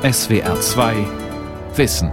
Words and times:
SWR 0.00 0.60
2 0.60 0.94
Wissen. 1.74 2.12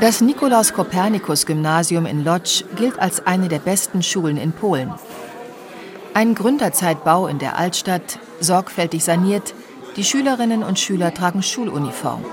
Das 0.00 0.20
Nikolaus 0.20 0.72
Kopernikus 0.72 1.46
Gymnasium 1.46 2.04
in 2.04 2.24
Lodz 2.24 2.64
gilt 2.74 2.98
als 2.98 3.24
eine 3.24 3.46
der 3.46 3.60
besten 3.60 4.02
Schulen 4.02 4.38
in 4.38 4.50
Polen. 4.50 4.92
Ein 6.12 6.34
Gründerzeitbau 6.34 7.28
in 7.28 7.38
der 7.38 7.56
Altstadt, 7.56 8.18
sorgfältig 8.40 9.04
saniert, 9.04 9.54
die 9.94 10.02
Schülerinnen 10.02 10.64
und 10.64 10.80
Schüler 10.80 11.14
tragen 11.14 11.44
Schuluniform. 11.44 12.24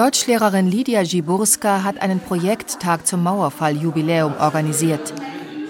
Deutschlehrerin 0.00 0.66
Lydia 0.66 1.02
Giburska 1.02 1.84
hat 1.84 2.00
einen 2.00 2.20
Projekttag 2.20 3.06
zum 3.06 3.22
Mauerfalljubiläum 3.22 4.32
organisiert. 4.40 5.12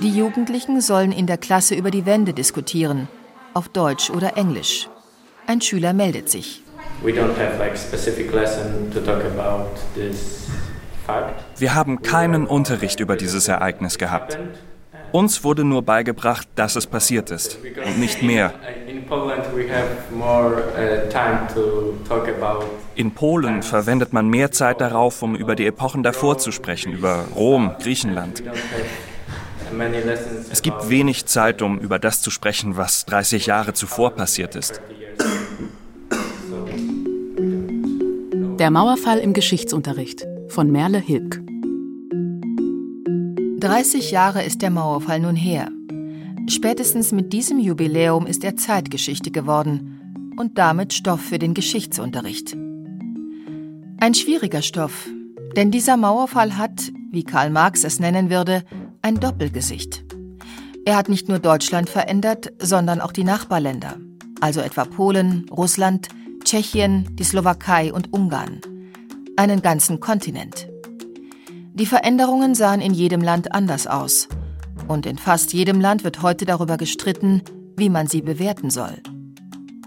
Die 0.00 0.16
Jugendlichen 0.16 0.80
sollen 0.80 1.10
in 1.10 1.26
der 1.26 1.36
Klasse 1.36 1.74
über 1.74 1.90
die 1.90 2.06
Wende 2.06 2.32
diskutieren, 2.32 3.08
auf 3.54 3.68
Deutsch 3.68 4.08
oder 4.08 4.36
Englisch. 4.36 4.88
Ein 5.48 5.60
Schüler 5.60 5.92
meldet 5.94 6.30
sich. 6.30 6.62
Wir 11.58 11.74
haben 11.74 12.02
keinen 12.02 12.46
Unterricht 12.46 13.00
über 13.00 13.16
dieses 13.16 13.48
Ereignis 13.48 13.98
gehabt. 13.98 14.38
Uns 15.10 15.42
wurde 15.42 15.64
nur 15.64 15.82
beigebracht, 15.82 16.46
dass 16.54 16.76
es 16.76 16.86
passiert 16.86 17.32
ist 17.32 17.58
und 17.84 17.98
nicht 17.98 18.22
mehr. 18.22 18.54
In 22.94 23.10
Polen 23.12 23.62
verwendet 23.62 24.12
man 24.12 24.28
mehr 24.28 24.52
Zeit 24.52 24.80
darauf, 24.80 25.22
um 25.22 25.34
über 25.34 25.56
die 25.56 25.66
Epochen 25.66 26.02
davor 26.02 26.38
zu 26.38 26.52
sprechen, 26.52 26.92
über 26.92 27.24
Rom, 27.34 27.72
Griechenland. 27.82 28.42
Es 30.50 30.62
gibt 30.62 30.88
wenig 30.88 31.26
Zeit, 31.26 31.62
um 31.62 31.78
über 31.78 31.98
das 31.98 32.22
zu 32.22 32.30
sprechen, 32.30 32.76
was 32.76 33.04
30 33.06 33.46
Jahre 33.46 33.72
zuvor 33.72 34.10
passiert 34.10 34.54
ist. 34.54 34.80
Der 38.58 38.70
Mauerfall 38.70 39.18
im 39.18 39.32
Geschichtsunterricht 39.32 40.26
von 40.48 40.70
Merle 40.70 40.98
Hilk. 40.98 41.40
30 43.60 44.10
Jahre 44.10 44.42
ist 44.42 44.62
der 44.62 44.70
Mauerfall 44.70 45.20
nun 45.20 45.36
her. 45.36 45.68
Spätestens 46.48 47.12
mit 47.12 47.32
diesem 47.32 47.58
Jubiläum 47.58 48.26
ist 48.26 48.44
er 48.44 48.56
Zeitgeschichte 48.56 49.30
geworden 49.30 50.34
und 50.38 50.58
damit 50.58 50.92
Stoff 50.92 51.20
für 51.20 51.38
den 51.38 51.54
Geschichtsunterricht. 51.54 52.56
Ein 54.00 54.14
schwieriger 54.14 54.62
Stoff, 54.62 55.08
denn 55.56 55.70
dieser 55.70 55.96
Mauerfall 55.96 56.56
hat, 56.56 56.92
wie 57.10 57.24
Karl 57.24 57.50
Marx 57.50 57.84
es 57.84 58.00
nennen 58.00 58.30
würde, 58.30 58.64
ein 59.02 59.16
Doppelgesicht. 59.16 60.04
Er 60.84 60.96
hat 60.96 61.08
nicht 61.08 61.28
nur 61.28 61.38
Deutschland 61.38 61.90
verändert, 61.90 62.52
sondern 62.58 63.00
auch 63.00 63.12
die 63.12 63.24
Nachbarländer, 63.24 63.96
also 64.40 64.60
etwa 64.60 64.84
Polen, 64.84 65.46
Russland, 65.50 66.08
Tschechien, 66.44 67.14
die 67.16 67.24
Slowakei 67.24 67.92
und 67.92 68.12
Ungarn. 68.12 68.60
Einen 69.36 69.62
ganzen 69.62 70.00
Kontinent. 70.00 70.68
Die 71.74 71.86
Veränderungen 71.86 72.54
sahen 72.54 72.80
in 72.80 72.94
jedem 72.94 73.20
Land 73.20 73.52
anders 73.52 73.86
aus. 73.86 74.28
Und 74.90 75.06
in 75.06 75.18
fast 75.18 75.52
jedem 75.52 75.80
Land 75.80 76.02
wird 76.02 76.20
heute 76.20 76.44
darüber 76.44 76.76
gestritten, 76.76 77.42
wie 77.76 77.88
man 77.88 78.08
sie 78.08 78.22
bewerten 78.22 78.70
soll. 78.70 79.00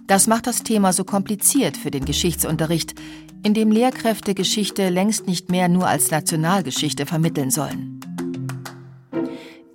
Das 0.07 0.27
macht 0.27 0.47
das 0.47 0.63
Thema 0.63 0.93
so 0.93 1.03
kompliziert 1.03 1.75
für 1.75 1.91
den 1.91 2.05
Geschichtsunterricht, 2.05 2.95
in 3.43 3.53
dem 3.53 3.69
Lehrkräfte 3.69 4.33
Geschichte 4.33 4.87
längst 4.87 5.27
nicht 5.27 5.51
mehr 5.51 5.67
nur 5.67 5.87
als 5.87 6.09
Nationalgeschichte 6.09 7.05
vermitteln 7.05 7.51
sollen. 7.51 7.99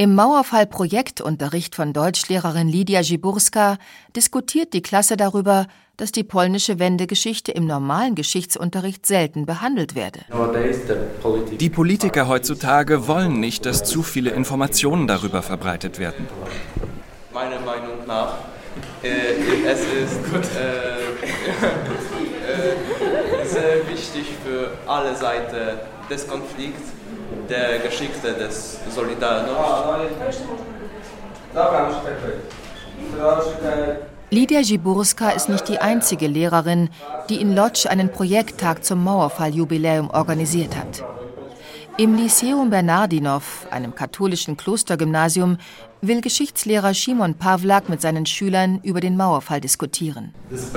Im 0.01 0.15
Mauerfall-Projektunterricht 0.15 1.75
von 1.75 1.93
Deutschlehrerin 1.93 2.69
Lydia 2.69 3.03
Giburska 3.03 3.79
diskutiert 4.15 4.73
die 4.73 4.81
Klasse 4.81 5.17
darüber, 5.17 5.67
dass 5.97 6.13
die 6.13 6.23
polnische 6.23 6.79
Wendegeschichte 6.79 7.51
im 7.51 7.67
normalen 7.67 8.15
Geschichtsunterricht 8.15 9.07
selten 9.07 9.45
behandelt 9.45 9.97
werde. 9.97 10.21
Die 11.59 11.69
Politiker 11.69 12.29
heutzutage 12.29 13.09
wollen 13.09 13.41
nicht, 13.41 13.67
dass 13.67 13.83
zu 13.83 14.05
viele 14.05 14.31
Informationen 14.31 15.09
darüber 15.09 15.43
verbreitet 15.43 15.99
werden. 15.99 16.29
Meiner 17.35 17.59
Meinung 17.59 18.07
nach, 18.07 18.35
äh, 19.03 19.09
es 19.67 19.81
ist 19.81 20.21
äh, 20.55 21.01
äh, 23.43 23.45
sehr 23.45 23.89
wichtig 23.89 24.27
für 24.45 24.71
alle 24.87 25.17
Seiten 25.17 25.81
des 26.11 26.27
Konflikts, 26.27 26.93
der 27.49 27.79
Geschichte 27.81 28.33
des 28.33 28.79
Solidarność. 28.95 30.39
Lydia 34.31 34.61
Giburska 34.61 35.31
ist 35.31 35.49
nicht 35.49 35.69
die 35.69 35.79
einzige 35.79 36.27
Lehrerin, 36.27 36.91
die 37.29 37.41
in 37.41 37.55
Lodz 37.55 37.87
einen 37.87 38.11
Projekttag 38.11 38.85
zum 38.85 39.03
Mauerfalljubiläum 39.03 40.11
organisiert 40.11 40.77
hat. 40.77 41.05
Im 41.97 42.17
Lyceum 42.17 42.71
Bernardinov, 42.71 43.67
einem 43.71 43.95
katholischen 43.95 44.57
Klostergymnasium, 44.57 45.59
will 46.01 46.21
Geschichtslehrer 46.21 46.95
Simon 46.95 47.35
Pawlak 47.35 47.89
mit 47.89 48.01
seinen 48.03 48.27
Schülern 48.27 48.81
über 48.85 49.01
den 49.01 49.17
Mauerfall 49.17 49.61
diskutieren. 49.61 50.33
Past 50.51 50.73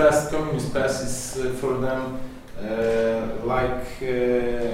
past 0.73 1.03
is 1.03 1.37
uh, 1.37 1.49
for 1.59 1.79
them 1.79 2.17
uh, 2.57 3.47
like, 3.47 3.85
uh, 4.01 4.71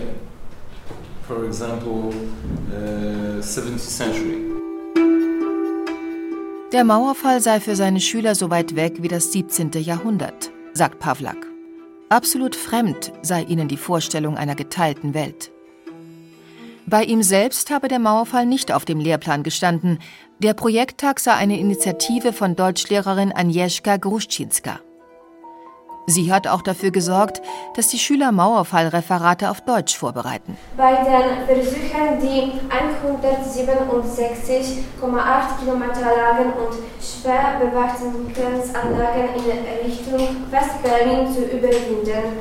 for 1.27 1.45
example, 1.45 2.13
uh, 2.71 3.41
17th 3.41 3.79
century. 3.79 4.43
Der 6.71 6.83
Mauerfall 6.83 7.41
sei 7.41 7.59
für 7.59 7.75
seine 7.75 7.99
Schüler 7.99 8.35
so 8.35 8.49
weit 8.49 8.75
weg 8.75 9.01
wie 9.01 9.07
das 9.07 9.31
17. 9.31 9.71
Jahrhundert, 9.73 10.51
sagt 10.73 10.99
Pawlak. 10.99 11.47
Absolut 12.09 12.55
fremd 12.55 13.11
sei 13.21 13.43
ihnen 13.43 13.67
die 13.67 13.77
Vorstellung 13.77 14.37
einer 14.37 14.55
geteilten 14.55 15.13
Welt. 15.13 15.51
Bei 16.85 17.03
ihm 17.03 17.21
selbst 17.21 17.69
habe 17.69 17.89
der 17.89 17.99
Mauerfall 17.99 18.45
nicht 18.45 18.71
auf 18.71 18.85
dem 18.85 18.99
Lehrplan 18.99 19.43
gestanden. 19.43 19.99
Der 20.39 20.53
Projekttag 20.53 21.19
sei 21.19 21.33
eine 21.33 21.59
Initiative 21.59 22.31
von 22.31 22.55
Deutschlehrerin 22.55 23.33
Agnieszka 23.33 23.97
Gruszczynska. 23.97 24.79
Sie 26.09 26.31
hat 26.31 26.47
auch 26.47 26.61
dafür 26.61 26.91
gesorgt, 26.91 27.41
dass 27.75 27.89
die 27.89 27.99
Schüler 27.99 28.31
Mauerfallreferate 28.31 29.49
auf 29.49 29.59
Deutsch 29.59 29.97
vorbereiten. 29.97 30.55
Bei 30.77 30.95
den 30.95 31.45
Versuchen, 31.45 32.21
die 32.21 32.53
167,8 32.71 35.59
Kilometer 35.59 36.15
langen 36.15 36.53
und 36.53 36.77
schwer 37.03 37.59
bewachten 37.59 38.33
Grenzanlagen 38.33 39.35
in 39.35 39.65
Richtung 39.85 40.47
West-Berlin 40.49 41.27
zu 41.33 41.41
überwinden, 41.41 42.39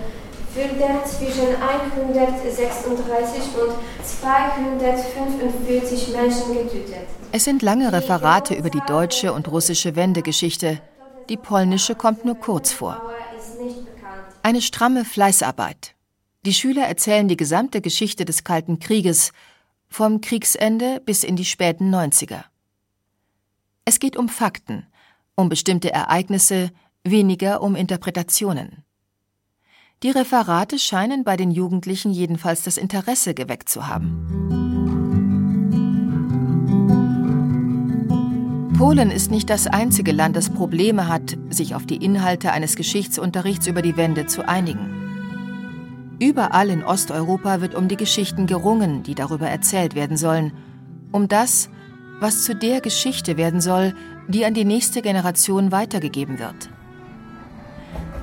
wurden 0.55 1.05
zwischen 1.05 1.61
136 1.61 3.43
und 3.61 3.73
245 4.05 6.15
Menschen 6.17 6.55
getötet. 6.55 7.09
Es 7.33 7.43
sind 7.43 7.63
lange 7.63 7.93
Referate 7.93 8.55
über 8.55 8.71
die 8.71 8.83
deutsche 8.87 9.33
und 9.33 9.51
russische 9.51 9.97
Wendegeschichte. 9.97 10.79
Die 11.29 11.37
polnische 11.37 11.97
kommt 11.97 12.25
nur 12.25 12.37
kurz 12.37 12.71
vor. 12.71 13.03
Eine 14.43 14.63
stramme 14.63 15.05
Fleißarbeit. 15.05 15.95
Die 16.45 16.55
Schüler 16.55 16.87
erzählen 16.87 17.29
die 17.29 17.37
gesamte 17.37 17.81
Geschichte 17.81 18.25
des 18.25 18.45
Kalten 18.45 18.79
Krieges, 18.79 19.33
vom 19.89 20.21
Kriegsende 20.21 21.01
bis 21.05 21.25
in 21.25 21.37
die 21.37 21.45
späten 21.45 21.93
90er. 21.95 22.45
Es 23.85 23.99
geht 23.99 24.17
um 24.17 24.29
Fakten, 24.29 24.87
um 25.35 25.49
bestimmte 25.49 25.93
Ereignisse, 25.93 26.71
weniger 27.05 27.63
um 27.63 27.77
Interpretationen. 27.77 28.85
Die 30.03 30.11
Referate 30.11 30.79
scheinen 30.79 31.25
bei 31.25 31.37
den 31.37 31.51
Jugendlichen 31.51 32.13
jedenfalls 32.13 32.63
das 32.63 32.77
Interesse 32.77 33.33
geweckt 33.33 33.69
zu 33.69 33.87
haben. 33.87 34.66
Polen 38.79 39.11
ist 39.11 39.31
nicht 39.31 39.49
das 39.49 39.67
einzige 39.67 40.13
Land, 40.13 40.37
das 40.37 40.51
Probleme 40.51 41.09
hat, 41.09 41.39
sich 41.49 41.75
auf 41.75 41.87
die 41.87 41.97
Inhalte 41.97 42.53
eines 42.53 42.77
Geschichtsunterrichts 42.77 43.67
über 43.67 43.81
die 43.81 43.97
Wende 43.97 44.27
zu 44.27 44.47
einigen. 44.47 46.17
Überall 46.19 46.69
in 46.69 46.85
Osteuropa 46.85 47.63
wird 47.63 47.75
um 47.75 47.89
die 47.89 47.97
Geschichten 47.97 48.47
gerungen, 48.47 49.03
die 49.03 49.15
darüber 49.15 49.49
erzählt 49.49 49.95
werden 49.95 50.19
sollen, 50.19 50.53
um 51.11 51.27
das, 51.27 51.71
was 52.21 52.45
zu 52.45 52.55
der 52.55 52.83
Geschichte 52.83 53.39
werden 53.39 53.63
soll, 53.63 53.95
die 54.29 54.45
an 54.45 54.53
die 54.53 54.67
nächste 54.67 55.01
Generation 55.01 55.73
weitergegeben 55.73 56.39
wird. 56.39 56.69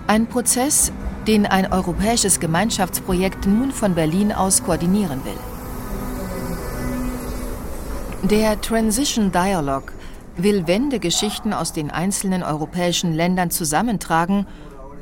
Ein 0.05 0.27
Prozess, 0.27 0.91
den 1.25 1.47
ein 1.47 1.71
europäisches 1.71 2.39
Gemeinschaftsprojekt 2.39 3.47
nun 3.47 3.71
von 3.71 3.95
Berlin 3.95 4.31
aus 4.31 4.63
koordinieren 4.63 5.21
will. 5.25 5.33
Der 8.29 8.61
Transition 8.61 9.31
Dialogue 9.31 9.91
will 10.37 10.67
Wendegeschichten 10.67 11.53
aus 11.53 11.73
den 11.73 11.91
einzelnen 11.91 12.43
europäischen 12.43 13.13
Ländern 13.13 13.51
zusammentragen 13.51 14.47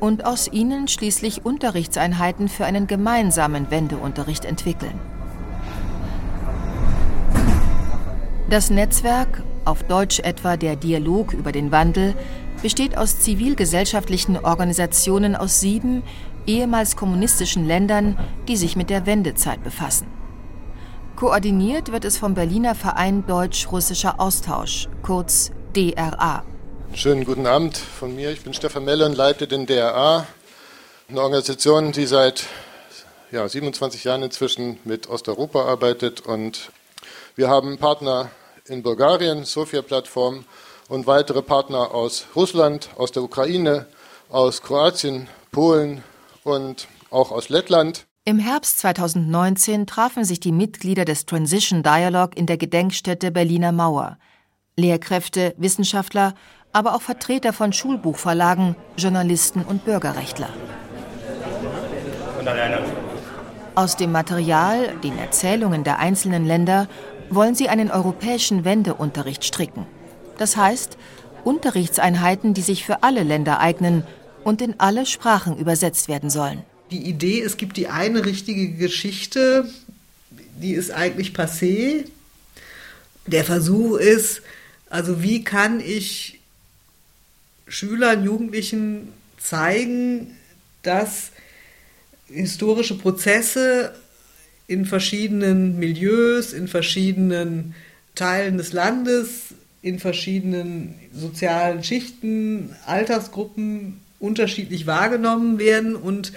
und 0.00 0.24
aus 0.24 0.48
ihnen 0.50 0.88
schließlich 0.88 1.44
Unterrichtseinheiten 1.44 2.48
für 2.48 2.64
einen 2.64 2.86
gemeinsamen 2.86 3.70
Wendeunterricht 3.70 4.44
entwickeln. 4.44 4.98
Das 8.50 8.68
Netzwerk, 8.68 9.42
auf 9.64 9.84
Deutsch 9.84 10.20
etwa 10.20 10.56
der 10.56 10.76
Dialog 10.76 11.32
über 11.32 11.52
den 11.52 11.72
Wandel, 11.72 12.14
besteht 12.60 12.98
aus 12.98 13.18
zivilgesellschaftlichen 13.20 14.36
Organisationen 14.36 15.36
aus 15.36 15.60
sieben 15.60 16.02
ehemals 16.46 16.96
kommunistischen 16.96 17.66
Ländern, 17.66 18.18
die 18.48 18.56
sich 18.56 18.76
mit 18.76 18.90
der 18.90 19.06
Wendezeit 19.06 19.62
befassen. 19.62 20.06
Koordiniert 21.22 21.92
wird 21.92 22.04
es 22.04 22.18
vom 22.18 22.34
Berliner 22.34 22.74
Verein 22.74 23.24
Deutsch-Russischer 23.24 24.18
Austausch, 24.18 24.88
kurz 25.02 25.52
DRA. 25.72 26.42
Schönen 26.94 27.24
guten 27.24 27.46
Abend 27.46 27.76
von 27.76 28.16
mir. 28.16 28.32
Ich 28.32 28.42
bin 28.42 28.52
Stefan 28.54 28.84
Melle 28.84 29.06
und 29.06 29.16
leite 29.16 29.46
den 29.46 29.64
DRA, 29.66 30.26
eine 31.08 31.20
Organisation, 31.20 31.92
die 31.92 32.06
seit 32.06 32.46
ja, 33.30 33.48
27 33.48 34.02
Jahren 34.02 34.24
inzwischen 34.24 34.80
mit 34.82 35.08
Osteuropa 35.08 35.64
arbeitet. 35.64 36.22
Und 36.22 36.72
wir 37.36 37.48
haben 37.48 37.78
Partner 37.78 38.32
in 38.66 38.82
Bulgarien, 38.82 39.44
Sofia-Plattform, 39.44 40.44
und 40.88 41.06
weitere 41.06 41.42
Partner 41.42 41.94
aus 41.94 42.26
Russland, 42.34 42.88
aus 42.96 43.12
der 43.12 43.22
Ukraine, 43.22 43.86
aus 44.28 44.60
Kroatien, 44.60 45.28
Polen 45.52 46.02
und 46.42 46.88
auch 47.10 47.30
aus 47.30 47.48
Lettland. 47.48 48.06
Im 48.24 48.38
Herbst 48.38 48.78
2019 48.78 49.84
trafen 49.88 50.24
sich 50.24 50.38
die 50.38 50.52
Mitglieder 50.52 51.04
des 51.04 51.26
Transition 51.26 51.82
Dialogue 51.82 52.36
in 52.36 52.46
der 52.46 52.56
Gedenkstätte 52.56 53.32
Berliner 53.32 53.72
Mauer. 53.72 54.16
Lehrkräfte, 54.76 55.56
Wissenschaftler, 55.58 56.34
aber 56.72 56.94
auch 56.94 57.02
Vertreter 57.02 57.52
von 57.52 57.72
Schulbuchverlagen, 57.72 58.76
Journalisten 58.96 59.64
und 59.64 59.84
Bürgerrechtler. 59.84 60.50
Aus 63.74 63.96
dem 63.96 64.12
Material, 64.12 64.96
den 65.02 65.18
Erzählungen 65.18 65.82
der 65.82 65.98
einzelnen 65.98 66.46
Länder, 66.46 66.86
wollen 67.28 67.56
sie 67.56 67.68
einen 67.68 67.90
europäischen 67.90 68.64
Wendeunterricht 68.64 69.44
stricken. 69.44 69.84
Das 70.38 70.56
heißt, 70.56 70.96
Unterrichtseinheiten, 71.42 72.54
die 72.54 72.62
sich 72.62 72.86
für 72.86 73.02
alle 73.02 73.24
Länder 73.24 73.58
eignen 73.58 74.04
und 74.44 74.62
in 74.62 74.78
alle 74.78 75.06
Sprachen 75.06 75.56
übersetzt 75.56 76.06
werden 76.06 76.30
sollen. 76.30 76.62
Die 76.92 77.08
Idee, 77.08 77.40
es 77.40 77.56
gibt 77.56 77.78
die 77.78 77.88
eine 77.88 78.26
richtige 78.26 78.68
Geschichte, 78.72 79.66
die 80.60 80.74
ist 80.74 80.90
eigentlich 80.90 81.30
passé. 81.30 82.04
Der 83.26 83.44
Versuch 83.44 83.96
ist, 83.96 84.42
also 84.90 85.22
wie 85.22 85.42
kann 85.42 85.80
ich 85.80 86.40
Schülern, 87.66 88.24
Jugendlichen 88.24 89.08
zeigen, 89.38 90.36
dass 90.82 91.30
historische 92.26 92.98
Prozesse 92.98 93.94
in 94.66 94.84
verschiedenen 94.84 95.78
Milieus, 95.78 96.52
in 96.52 96.68
verschiedenen 96.68 97.74
Teilen 98.14 98.58
des 98.58 98.74
Landes, 98.74 99.54
in 99.80 99.98
verschiedenen 99.98 100.94
sozialen 101.14 101.82
Schichten, 101.82 102.76
Altersgruppen 102.84 104.02
unterschiedlich 104.20 104.86
wahrgenommen 104.86 105.58
werden 105.58 105.96
und 105.96 106.32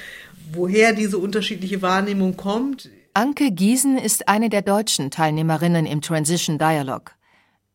woher 0.51 0.94
diese 0.94 1.18
unterschiedliche 1.18 1.81
Wahrnehmung 1.81 2.38
kommt. 2.38 2.89
Anke 3.13 3.51
Giesen 3.51 3.97
ist 3.97 4.27
eine 4.27 4.50
der 4.50 4.62
deutschen 4.62 5.12
Teilnehmerinnen 5.12 5.86
im 5.86 6.01
Transition 6.01 6.57
Dialogue. 6.57 7.12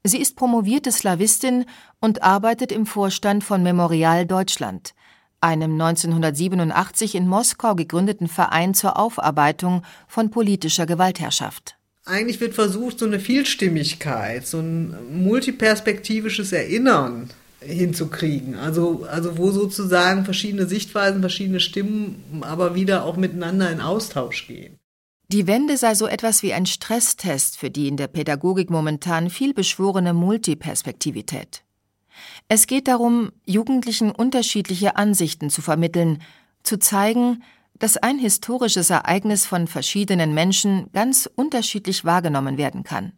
Sie 0.02 0.18
ist 0.18 0.36
promovierte 0.36 0.92
Slawistin 0.92 1.66
und 2.00 2.22
arbeitet 2.22 2.72
im 2.72 2.86
Vorstand 2.86 3.44
von 3.44 3.62
Memorial 3.62 4.26
Deutschland, 4.26 4.94
einem 5.40 5.72
1987 5.72 7.14
in 7.14 7.28
Moskau 7.28 7.74
gegründeten 7.74 8.28
Verein 8.28 8.74
zur 8.74 8.98
Aufarbeitung 8.98 9.82
von 10.08 10.30
politischer 10.30 10.86
Gewaltherrschaft. 10.86 11.76
Eigentlich 12.06 12.40
wird 12.40 12.54
versucht, 12.54 12.98
so 12.98 13.04
eine 13.04 13.20
Vielstimmigkeit, 13.20 14.46
so 14.46 14.58
ein 14.58 15.22
multiperspektivisches 15.22 16.52
Erinnern 16.52 17.30
hinzukriegen. 17.60 18.56
Also, 18.56 19.06
also 19.10 19.38
wo 19.38 19.50
sozusagen 19.50 20.24
verschiedene 20.24 20.66
Sichtweisen, 20.66 21.20
verschiedene 21.20 21.60
Stimmen 21.60 22.42
aber 22.42 22.74
wieder 22.74 23.04
auch 23.04 23.16
miteinander 23.16 23.70
in 23.70 23.80
Austausch 23.80 24.46
gehen. 24.46 24.78
Die 25.28 25.46
Wende 25.46 25.76
sei 25.76 25.94
so 25.94 26.06
etwas 26.06 26.42
wie 26.42 26.52
ein 26.52 26.66
Stresstest 26.66 27.56
für 27.56 27.70
die 27.70 27.86
in 27.86 27.96
der 27.96 28.08
Pädagogik 28.08 28.68
momentan 28.68 29.30
viel 29.30 29.54
beschworene 29.54 30.12
Multiperspektivität. 30.12 31.62
Es 32.48 32.66
geht 32.66 32.88
darum, 32.88 33.30
Jugendlichen 33.46 34.10
unterschiedliche 34.10 34.96
Ansichten 34.96 35.48
zu 35.48 35.62
vermitteln, 35.62 36.20
zu 36.64 36.78
zeigen, 36.78 37.44
dass 37.78 37.96
ein 37.96 38.18
historisches 38.18 38.90
Ereignis 38.90 39.46
von 39.46 39.68
verschiedenen 39.68 40.34
Menschen 40.34 40.90
ganz 40.92 41.30
unterschiedlich 41.34 42.04
wahrgenommen 42.04 42.58
werden 42.58 42.82
kann. 42.82 43.12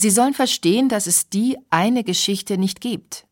Sie 0.00 0.08
sollen 0.08 0.32
verstehen, 0.32 0.88
dass 0.88 1.06
es 1.06 1.28
die 1.28 1.58
eine 1.68 2.04
Geschichte 2.04 2.56
nicht 2.56 2.80
gibt. 2.80 3.26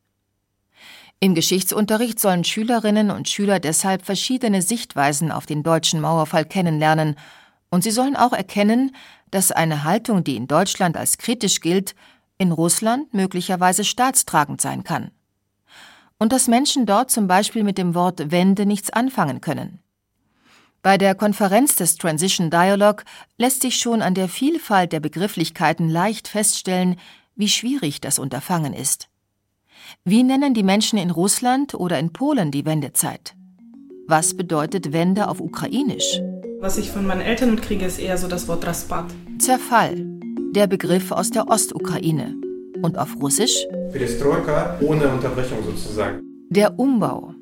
Im 1.19 1.35
Geschichtsunterricht 1.35 2.21
sollen 2.21 2.45
Schülerinnen 2.45 3.11
und 3.11 3.27
Schüler 3.27 3.59
deshalb 3.59 4.05
verschiedene 4.05 4.61
Sichtweisen 4.61 5.33
auf 5.33 5.47
den 5.47 5.63
deutschen 5.63 5.99
Mauerfall 6.03 6.45
kennenlernen 6.45 7.17
und 7.71 7.85
sie 7.85 7.91
sollen 7.91 8.17
auch 8.17 8.35
erkennen, 8.35 8.95
dass 9.31 9.51
eine 9.51 9.85
Haltung, 9.85 10.25
die 10.25 10.37
in 10.37 10.47
Deutschland 10.47 10.99
als 10.99 11.17
kritisch 11.17 11.63
gilt, 11.63 11.95
in 12.37 12.53
Russland 12.53 13.15
möglicherweise 13.15 13.83
staatstragend 13.83 14.61
sein 14.61 14.85
kann. 14.85 15.11
Und 16.19 16.35
dass 16.35 16.49
Menschen 16.49 16.85
dort 16.85 17.11
zum 17.11 17.29
Beispiel 17.29 17.65
mit 17.65 17.79
dem 17.79 17.95
Wort 17.95 18.31
Wende 18.31 18.67
nichts 18.67 18.91
anfangen 18.91 19.41
können. 19.41 19.83
Bei 20.83 20.97
der 20.97 21.15
Konferenz 21.15 21.77
des 21.77 21.97
Transition 21.97 22.51
Dialogue 22.51 23.05
lässt 23.37 23.63
sich 23.63 23.77
schon 23.77 24.01
an 24.01 24.15
der 24.15 24.29
Vielfalt 24.29 24.93
der 24.93 25.01
Begrifflichkeiten 25.01 25.89
leicht 25.89 26.29
feststellen, 26.29 26.97
wie 27.35 27.49
schwierig 27.49 28.01
das 28.01 28.19
Unterfangen 28.19 28.73
ist. 28.73 29.09
Wie 30.05 30.23
nennen 30.23 30.55
die 30.55 30.63
Menschen 30.63 30.99
in 30.99 31.11
Russland 31.11 31.75
oder 31.75 31.99
in 31.99 32.13
Polen 32.13 32.51
die 32.51 32.65
Wendezeit? 32.65 33.35
Was 34.07 34.37
bedeutet 34.37 34.93
Wende 34.93 35.29
auf 35.29 35.41
Ukrainisch? 35.41 36.21
Was 36.61 36.79
ich 36.79 36.91
von 36.91 37.07
meinen 37.07 37.21
Eltern 37.21 37.51
mitkriege, 37.51 37.85
ist 37.85 37.99
eher 37.99 38.19
so 38.19 38.27
das 38.27 38.49
Wort 38.49 38.67
Raspat. 38.67 39.07
Zerfall, 39.39 40.05
der 40.53 40.67
Begriff 40.67 41.13
aus 41.13 41.31
der 41.31 41.49
Ostukraine. 41.49 42.35
Und 42.83 42.97
auf 42.97 43.17
Russisch? 43.21 43.67
Perestroika 43.93 44.79
ohne 44.81 45.09
Unterbrechung 45.09 45.59
sozusagen. 45.65 46.23
Der 46.49 46.79
Umbau, 46.79 47.35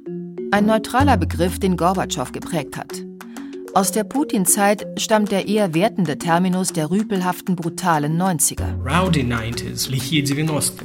ein 0.51 0.67
neutraler 0.67 1.17
Begriff, 1.17 1.59
den 1.59 1.77
Gorbatschow 1.77 2.33
geprägt 2.33 2.77
hat. 2.77 3.06
Aus 3.77 3.93
der 3.93 4.05
Putin-Zeit 4.05 4.87
stammt 4.97 5.31
der 5.31 5.49
eher 5.49 5.75
wertende 5.75 6.17
Terminus 6.17 6.73
der 6.73 6.91
rüpelhaften, 6.91 7.57
brutalen 7.57 8.19
90er. 8.19 8.83
Rowdy 8.83 9.21
90s, 9.21 9.91
lichie 9.91 10.23
90 10.23 10.81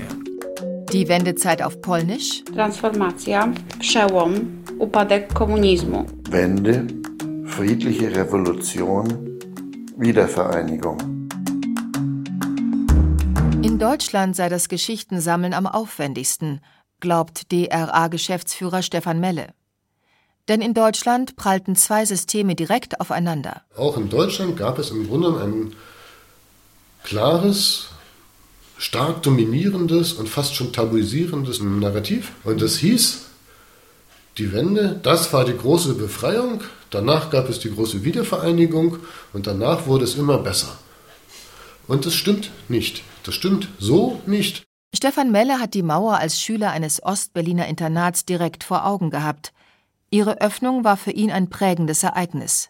Die 0.91 1.07
Wendezeit 1.07 1.61
auf 1.61 1.81
Polnisch? 1.81 2.43
Transformacja, 2.53 3.53
przełom, 3.79 4.61
upadek 4.77 5.33
komunizmu. 5.33 6.05
Wende, 6.31 6.85
friedliche 7.45 8.13
Revolution, 8.13 9.39
Wiedervereinigung. 9.95 10.97
In 13.63 13.79
Deutschland 13.79 14.35
sei 14.35 14.49
das 14.49 14.67
Geschichtensammeln 14.67 15.53
am 15.53 15.65
aufwendigsten, 15.65 16.59
glaubt 16.99 17.53
DRA-Geschäftsführer 17.53 18.81
Stefan 18.81 19.21
Melle. 19.21 19.53
Denn 20.51 20.59
in 20.59 20.73
Deutschland 20.73 21.37
prallten 21.37 21.77
zwei 21.77 22.03
Systeme 22.03 22.55
direkt 22.55 22.99
aufeinander. 22.99 23.61
Auch 23.77 23.95
in 23.95 24.09
Deutschland 24.09 24.57
gab 24.57 24.79
es 24.79 24.91
im 24.91 25.07
Grunde 25.07 25.41
ein 25.41 25.73
klares, 27.05 27.87
stark 28.77 29.23
dominierendes 29.23 30.11
und 30.11 30.27
fast 30.27 30.53
schon 30.55 30.73
tabuisierendes 30.73 31.61
Narrativ. 31.61 32.33
Und 32.43 32.61
das 32.61 32.75
hieß, 32.75 33.27
die 34.39 34.51
Wende, 34.51 34.99
das 35.01 35.31
war 35.31 35.45
die 35.45 35.55
große 35.55 35.93
Befreiung, 35.93 36.59
danach 36.89 37.29
gab 37.29 37.47
es 37.47 37.59
die 37.59 37.73
große 37.73 38.03
Wiedervereinigung 38.03 38.97
und 39.31 39.47
danach 39.47 39.87
wurde 39.87 40.03
es 40.03 40.15
immer 40.15 40.39
besser. 40.39 40.77
Und 41.87 42.05
das 42.05 42.13
stimmt 42.13 42.51
nicht. 42.67 43.03
Das 43.23 43.35
stimmt 43.35 43.69
so 43.79 44.19
nicht. 44.25 44.63
Stefan 44.93 45.31
Melle 45.31 45.61
hat 45.61 45.75
die 45.75 45.81
Mauer 45.81 46.17
als 46.17 46.41
Schüler 46.41 46.71
eines 46.71 47.01
Ostberliner 47.01 47.69
Internats 47.69 48.25
direkt 48.25 48.65
vor 48.65 48.85
Augen 48.85 49.11
gehabt. 49.11 49.53
Ihre 50.13 50.41
Öffnung 50.41 50.83
war 50.83 50.97
für 50.97 51.11
ihn 51.11 51.31
ein 51.31 51.49
prägendes 51.49 52.03
Ereignis. 52.03 52.69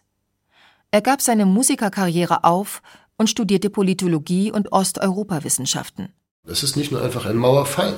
Er 0.92 1.02
gab 1.02 1.20
seine 1.20 1.44
Musikerkarriere 1.44 2.44
auf 2.44 2.82
und 3.16 3.28
studierte 3.28 3.68
Politologie 3.68 4.52
und 4.52 4.70
Osteuropawissenschaften. 4.70 6.10
Es 6.46 6.62
ist 6.62 6.76
nicht 6.76 6.92
nur 6.92 7.02
einfach 7.02 7.26
ein 7.26 7.36
Mauerfall. 7.36 7.96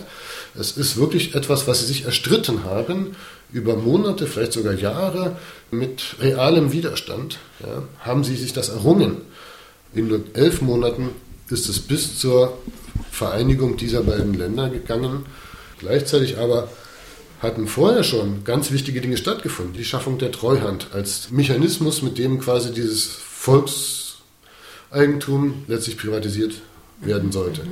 Es 0.58 0.78
ist 0.78 0.96
wirklich 0.96 1.34
etwas, 1.34 1.66
was 1.66 1.80
sie 1.80 1.86
sich 1.86 2.06
erstritten 2.06 2.64
haben, 2.64 3.16
über 3.52 3.76
Monate, 3.76 4.26
vielleicht 4.26 4.54
sogar 4.54 4.74
Jahre, 4.74 5.36
mit 5.70 6.16
realem 6.20 6.72
Widerstand, 6.72 7.38
ja, 7.60 7.82
haben 8.00 8.24
sie 8.24 8.36
sich 8.36 8.54
das 8.54 8.70
errungen. 8.70 9.18
In 9.92 10.08
nur 10.08 10.24
elf 10.32 10.62
Monaten 10.62 11.10
ist 11.50 11.68
es 11.68 11.80
bis 11.80 12.18
zur 12.18 12.58
Vereinigung 13.10 13.76
dieser 13.76 14.02
beiden 14.02 14.32
Länder 14.32 14.70
gegangen. 14.70 15.26
Gleichzeitig 15.78 16.38
aber 16.38 16.68
hatten 17.44 17.68
vorher 17.68 18.02
schon 18.02 18.42
ganz 18.44 18.72
wichtige 18.72 19.00
Dinge 19.00 19.16
stattgefunden. 19.16 19.74
Die 19.74 19.84
Schaffung 19.84 20.18
der 20.18 20.32
Treuhand 20.32 20.88
als 20.92 21.30
Mechanismus, 21.30 22.02
mit 22.02 22.18
dem 22.18 22.40
quasi 22.40 22.72
dieses 22.72 23.06
Volkseigentum 23.06 25.62
letztlich 25.68 25.96
privatisiert 25.96 26.54
werden 27.00 27.30
sollte. 27.30 27.62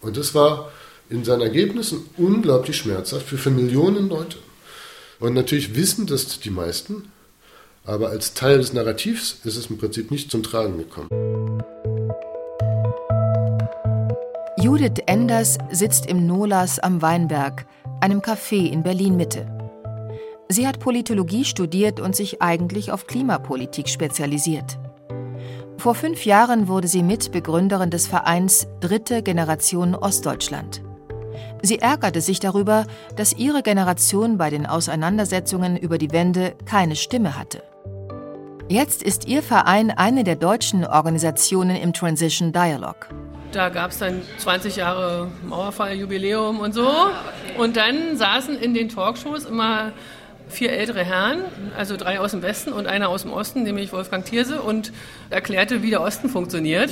Und 0.00 0.16
das 0.16 0.34
war 0.34 0.72
in 1.08 1.24
seinen 1.24 1.42
Ergebnissen 1.42 2.00
unglaublich 2.16 2.76
schmerzhaft 2.76 3.26
für, 3.26 3.38
für 3.38 3.50
Millionen 3.50 4.08
Leute. 4.08 4.38
Und 5.20 5.34
natürlich 5.34 5.76
wissen 5.76 6.06
das 6.06 6.40
die 6.40 6.50
meisten, 6.50 7.12
aber 7.84 8.08
als 8.08 8.34
Teil 8.34 8.58
des 8.58 8.72
Narrativs 8.72 9.36
ist 9.44 9.56
es 9.56 9.66
im 9.66 9.78
Prinzip 9.78 10.10
nicht 10.10 10.30
zum 10.30 10.42
Tragen 10.42 10.78
gekommen. 10.78 11.08
Judith 14.58 15.02
Enders 15.06 15.58
sitzt 15.70 16.06
im 16.06 16.26
Nolas 16.26 16.78
am 16.78 17.02
Weinberg, 17.02 17.66
einem 18.02 18.20
Café 18.20 18.68
in 18.68 18.82
Berlin-Mitte. 18.82 19.46
Sie 20.48 20.66
hat 20.66 20.80
Politologie 20.80 21.44
studiert 21.44 22.00
und 22.00 22.14
sich 22.14 22.42
eigentlich 22.42 22.92
auf 22.92 23.06
Klimapolitik 23.06 23.88
spezialisiert. 23.88 24.78
Vor 25.78 25.94
fünf 25.94 26.26
Jahren 26.26 26.68
wurde 26.68 26.88
sie 26.88 27.02
Mitbegründerin 27.02 27.90
des 27.90 28.06
Vereins 28.06 28.66
Dritte 28.80 29.22
Generation 29.22 29.94
Ostdeutschland. 29.94 30.82
Sie 31.62 31.78
ärgerte 31.78 32.20
sich 32.20 32.40
darüber, 32.40 32.86
dass 33.16 33.32
ihre 33.32 33.62
Generation 33.62 34.36
bei 34.36 34.50
den 34.50 34.66
Auseinandersetzungen 34.66 35.76
über 35.76 35.96
die 35.96 36.10
Wende 36.10 36.54
keine 36.66 36.96
Stimme 36.96 37.38
hatte. 37.38 37.62
Jetzt 38.68 39.02
ist 39.02 39.28
ihr 39.28 39.42
Verein 39.42 39.90
eine 39.90 40.24
der 40.24 40.36
deutschen 40.36 40.84
Organisationen 40.84 41.76
im 41.76 41.92
Transition 41.92 42.52
Dialogue. 42.52 43.21
Da 43.52 43.68
gab 43.68 43.90
es 43.90 43.98
dann 43.98 44.22
20 44.38 44.76
Jahre 44.76 45.30
Mauerfall-Jubiläum 45.46 46.58
und 46.60 46.72
so. 46.72 46.90
Und 47.58 47.76
dann 47.76 48.16
saßen 48.16 48.58
in 48.58 48.72
den 48.72 48.88
Talkshows 48.88 49.44
immer 49.44 49.92
vier 50.48 50.72
ältere 50.72 51.04
Herren, 51.04 51.42
also 51.76 51.96
drei 51.96 52.18
aus 52.18 52.30
dem 52.30 52.42
Westen 52.42 52.72
und 52.72 52.86
einer 52.86 53.10
aus 53.10 53.22
dem 53.22 53.32
Osten, 53.32 53.62
nämlich 53.62 53.92
Wolfgang 53.92 54.24
Thierse, 54.24 54.62
und 54.62 54.92
erklärte, 55.28 55.82
wie 55.82 55.90
der 55.90 56.00
Osten 56.00 56.30
funktioniert. 56.30 56.90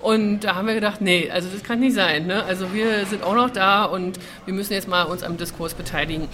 Und 0.00 0.40
da 0.40 0.54
haben 0.54 0.66
wir 0.66 0.74
gedacht, 0.74 1.00
nee, 1.00 1.30
also 1.30 1.48
das 1.48 1.62
kann 1.62 1.80
nicht 1.80 1.94
sein. 1.94 2.26
Ne? 2.26 2.44
Also 2.44 2.72
wir 2.72 3.04
sind 3.06 3.22
auch 3.22 3.34
noch 3.34 3.50
da 3.50 3.84
und 3.84 4.18
wir 4.44 4.54
müssen 4.54 4.72
jetzt 4.72 4.88
mal 4.88 5.04
uns 5.04 5.22
am 5.22 5.36
Diskurs 5.36 5.74
beteiligen. 5.74 6.28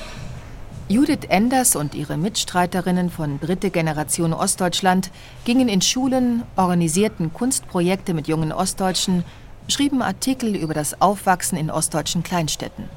Judith 0.89 1.29
Enders 1.29 1.77
und 1.77 1.95
ihre 1.95 2.17
Mitstreiterinnen 2.17 3.11
von 3.11 3.39
Dritte 3.39 3.71
Generation 3.71 4.33
Ostdeutschland 4.33 5.13
gingen 5.45 5.69
in 5.69 5.83
Schulen, 5.83 6.43
organisierten 6.57 7.33
Kunstprojekte 7.33 8.13
mit 8.13 8.27
jungen 8.27 8.51
Ostdeutschen, 8.51 9.25
schrieben 9.71 10.03
Artikel 10.03 10.57
über 10.57 10.75
das 10.75 11.01
Aufwachsen 11.01 11.57
in 11.59 11.71
ostdeutschen 11.71 12.23
Kleinstädten. 12.23 12.89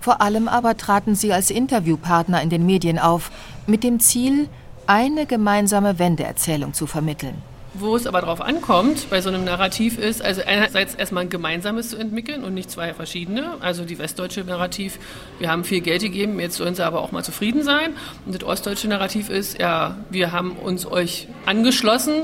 Vor 0.00 0.22
allem 0.22 0.48
aber 0.48 0.76
traten 0.76 1.14
sie 1.14 1.32
als 1.32 1.50
Interviewpartner 1.50 2.40
in 2.42 2.50
den 2.50 2.64
Medien 2.64 2.98
auf, 2.98 3.30
mit 3.66 3.84
dem 3.84 4.00
Ziel, 4.00 4.48
eine 4.86 5.26
gemeinsame 5.26 5.98
Wendeerzählung 5.98 6.74
zu 6.74 6.86
vermitteln. 6.86 7.42
Wo 7.74 7.94
es 7.94 8.08
aber 8.08 8.20
darauf 8.20 8.40
ankommt, 8.40 9.08
bei 9.10 9.20
so 9.20 9.28
einem 9.28 9.44
Narrativ 9.44 9.96
ist, 9.96 10.22
also 10.22 10.42
einerseits 10.44 10.96
erstmal 10.96 11.24
ein 11.24 11.30
gemeinsames 11.30 11.90
zu 11.90 11.96
entwickeln 11.96 12.42
und 12.42 12.52
nicht 12.52 12.68
zwei 12.68 12.92
verschiedene. 12.94 13.52
Also 13.60 13.84
die 13.84 13.98
westdeutsche 13.98 14.42
Narrativ, 14.42 14.98
wir 15.38 15.48
haben 15.48 15.62
viel 15.62 15.80
Geld 15.80 16.02
gegeben, 16.02 16.40
jetzt 16.40 16.56
sollen 16.56 16.74
sie 16.74 16.84
aber 16.84 17.00
auch 17.00 17.12
mal 17.12 17.22
zufrieden 17.22 17.62
sein. 17.62 17.92
Und 18.26 18.34
das 18.34 18.42
ostdeutsche 18.42 18.88
Narrativ 18.88 19.30
ist, 19.30 19.60
ja, 19.60 19.96
wir 20.10 20.32
haben 20.32 20.56
uns 20.56 20.84
euch 20.84 21.28
angeschlossen, 21.46 22.22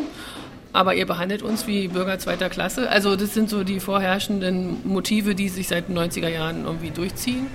aber 0.77 0.95
ihr 0.95 1.07
behandelt 1.07 1.43
uns 1.43 1.67
wie 1.67 1.89
Bürger 1.89 2.19
zweiter 2.19 2.51
Klasse. 2.51 2.91
Also 2.91 3.17
das 3.17 3.33
sind 3.33 3.49
so 3.49 3.65
die 3.65 3.81
vorherrschenden 3.81 4.87
Motive, 4.87 5.35
die 5.35 5.49
sich 5.49 5.69
seit 5.69 5.89
den 5.89 5.99
90er 5.99 6.29
Jahren 6.29 6.67
irgendwie 6.67 6.91
durchziehen. 6.91 7.47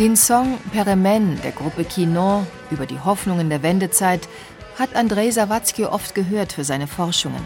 Den 0.00 0.16
Song 0.16 0.58
Peremen 0.72 1.40
der 1.44 1.52
Gruppe 1.52 1.84
Kinon 1.84 2.46
über 2.72 2.86
die 2.86 2.98
Hoffnungen 2.98 3.48
der 3.48 3.62
Wendezeit 3.62 4.28
hat 4.76 4.96
Andrei 4.96 5.30
Sawatzki 5.30 5.84
oft 5.84 6.16
gehört 6.16 6.52
für 6.52 6.64
seine 6.64 6.88
Forschungen. 6.88 7.44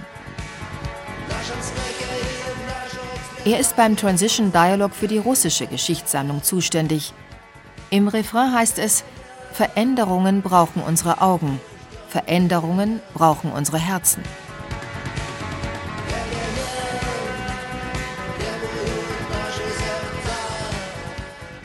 Er 3.45 3.59
ist 3.59 3.77
beim 3.77 3.97
Transition 3.97 4.51
Dialogue 4.51 4.95
für 4.95 5.09
die 5.09 5.19
russische 5.19 5.67
Geschichtssammlung 5.67 6.43
zuständig. 6.43 7.13
Im 7.95 8.09
Refrain 8.09 8.53
heißt 8.53 8.81
es, 8.81 9.05
Veränderungen 9.53 10.43
brauchen 10.43 10.83
unsere 10.83 11.21
Augen, 11.21 11.61
Veränderungen 12.09 12.99
brauchen 13.15 13.53
unsere 13.53 13.79
Herzen. 13.79 14.25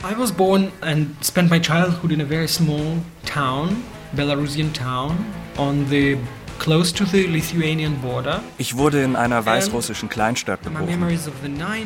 I 0.04 0.16
was 0.16 0.30
born 0.30 0.70
and 0.82 1.16
spent 1.20 1.50
my 1.50 1.58
childhood 1.58 2.12
in 2.12 2.20
a 2.20 2.24
very 2.24 2.46
small 2.46 2.98
town, 3.26 3.82
Belarusian 4.14 4.72
town, 4.72 5.26
on 5.58 5.84
the 5.90 6.16
close 6.60 6.92
to 6.92 7.04
the 7.06 7.22
Lithuanian 7.26 7.96
border. 8.00 8.42
Ich 8.58 8.76
wurde 8.76 9.02
in 9.02 9.16
einer 9.16 9.44
weißrussischen 9.44 10.08
Kleinstadt 10.08 10.62
geboren. 10.62 11.18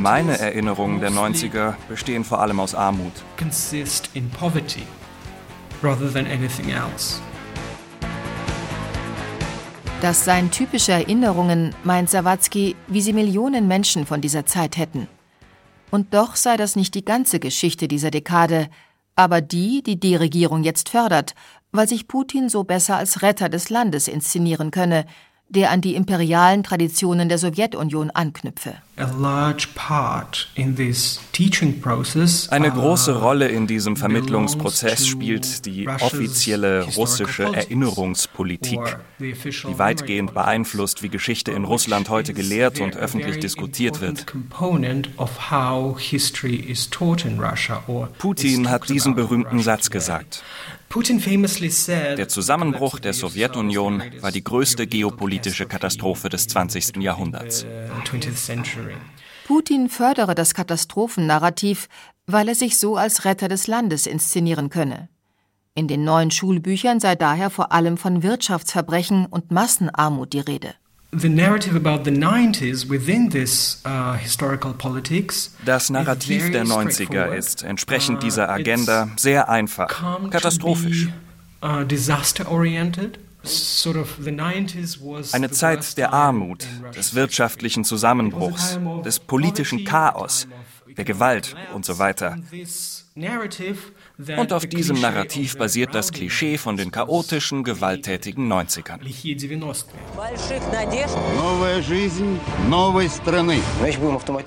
Meine 0.00 0.38
Erinnerungen 0.38 1.00
der 1.00 1.10
90er 1.10 1.74
bestehen 1.88 2.24
vor 2.24 2.40
allem 2.40 2.60
aus 2.60 2.74
Armut. 2.74 3.12
Consist 3.38 4.10
in 4.14 4.28
poverty 4.30 4.82
rather 5.82 6.12
than 6.12 6.26
anything 6.26 6.70
else. 6.70 7.20
Das 10.02 10.24
seien 10.24 10.50
typische 10.50 10.92
Erinnerungen, 10.92 11.74
meint 11.82 12.10
Sawatzki, 12.10 12.76
wie 12.88 13.00
sie 13.00 13.14
Millionen 13.14 13.68
Menschen 13.68 14.04
von 14.04 14.20
dieser 14.20 14.44
Zeit 14.44 14.76
hätten. 14.76 15.08
Und 15.90 16.12
doch 16.12 16.36
sei 16.36 16.56
das 16.56 16.76
nicht 16.76 16.94
die 16.94 17.04
ganze 17.04 17.38
Geschichte 17.38 17.88
dieser 17.88 18.10
Dekade, 18.10 18.68
aber 19.16 19.40
die, 19.40 19.82
die 19.82 19.98
die 19.98 20.16
Regierung 20.16 20.64
jetzt 20.64 20.88
fördert, 20.88 21.34
weil 21.74 21.88
sich 21.88 22.08
Putin 22.08 22.48
so 22.48 22.64
besser 22.64 22.96
als 22.96 23.20
Retter 23.22 23.48
des 23.48 23.68
Landes 23.68 24.08
inszenieren 24.08 24.70
könne, 24.70 25.04
der 25.48 25.70
an 25.70 25.80
die 25.80 25.94
imperialen 25.94 26.62
Traditionen 26.62 27.28
der 27.28 27.38
Sowjetunion 27.38 28.10
anknüpfe. 28.10 28.74
Eine 32.50 32.70
große 32.70 33.20
Rolle 33.20 33.48
in 33.48 33.66
diesem 33.66 33.96
Vermittlungsprozess 33.96 35.06
spielt 35.06 35.66
die 35.66 35.88
offizielle 35.88 36.84
russische 36.96 37.42
Erinnerungspolitik, 37.42 38.80
die 39.18 39.78
weitgehend 39.78 40.32
beeinflusst, 40.32 41.02
wie 41.02 41.08
Geschichte 41.08 41.50
in 41.50 41.64
Russland 41.64 42.08
heute 42.08 42.34
gelehrt 42.34 42.80
und 42.80 42.96
öffentlich 42.96 43.40
diskutiert 43.40 44.00
wird. 44.00 44.26
Putin 48.18 48.70
hat 48.70 48.88
diesen 48.88 49.14
berühmten 49.14 49.60
Satz 49.60 49.90
gesagt. 49.90 50.42
Der 50.94 52.28
Zusammenbruch 52.28 53.00
der 53.00 53.14
Sowjetunion 53.14 54.00
war 54.20 54.30
die 54.30 54.44
größte 54.44 54.86
geopolitische 54.86 55.66
Katastrophe 55.66 56.28
des 56.28 56.46
20. 56.46 56.98
Jahrhunderts. 56.98 57.66
Putin 59.44 59.88
fördere 59.88 60.36
das 60.36 60.54
Katastrophennarrativ, 60.54 61.88
weil 62.26 62.48
er 62.48 62.54
sich 62.54 62.78
so 62.78 62.96
als 62.96 63.24
Retter 63.24 63.48
des 63.48 63.66
Landes 63.66 64.06
inszenieren 64.06 64.70
könne. 64.70 65.08
In 65.74 65.88
den 65.88 66.04
neuen 66.04 66.30
Schulbüchern 66.30 67.00
sei 67.00 67.16
daher 67.16 67.50
vor 67.50 67.72
allem 67.72 67.96
von 67.96 68.22
Wirtschaftsverbrechen 68.22 69.26
und 69.26 69.50
Massenarmut 69.50 70.32
die 70.32 70.40
Rede. 70.40 70.74
Uh, 73.86 74.16
das 75.64 75.90
Narrativ 75.90 76.50
der 76.50 76.64
90er 76.64 77.34
ist 77.34 77.62
entsprechend 77.62 78.22
dieser 78.22 78.48
uh, 78.48 78.52
Agenda 78.52 79.08
sehr 79.16 79.48
einfach, 79.48 79.88
katastrophisch. 80.30 81.08
Uh, 81.62 81.84
Eine 85.32 85.50
Zeit 85.50 85.98
der 85.98 86.12
Armut, 86.12 86.66
des 86.96 87.14
wirtschaftlichen 87.14 87.84
Zusammenbruchs, 87.84 88.78
des 89.04 89.20
politischen 89.20 89.84
Chaos, 89.84 90.48
der 90.96 91.04
Gewalt 91.04 91.54
und 91.74 91.84
so 91.84 91.98
weiter. 91.98 92.38
Und 94.16 94.52
auf 94.52 94.64
diesem 94.66 95.00
Narrativ 95.00 95.58
basiert 95.58 95.92
das 95.92 96.12
Klischee 96.12 96.56
von 96.56 96.76
den 96.76 96.92
chaotischen, 96.92 97.64
gewalttätigen 97.64 98.52
90ern. 98.52 99.00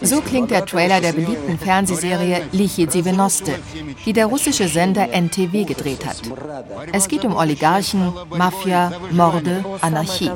So 0.01 0.21
klingt 0.21 0.51
der 0.51 0.65
Trailer 0.65 1.01
der 1.01 1.12
beliebten 1.12 1.59
Fernsehserie 1.59 2.43
Lichie 2.53 2.88
90, 2.88 3.55
die 4.05 4.13
der 4.13 4.27
russische 4.27 4.69
Sender 4.69 5.09
NTV 5.09 5.65
gedreht 5.65 6.05
hat. 6.05 6.21
Es 6.93 7.09
geht 7.09 7.25
um 7.25 7.36
Oligarchen, 7.36 8.13
Mafia, 8.29 8.93
Morde, 9.12 9.65
Anarchie. 9.81 10.31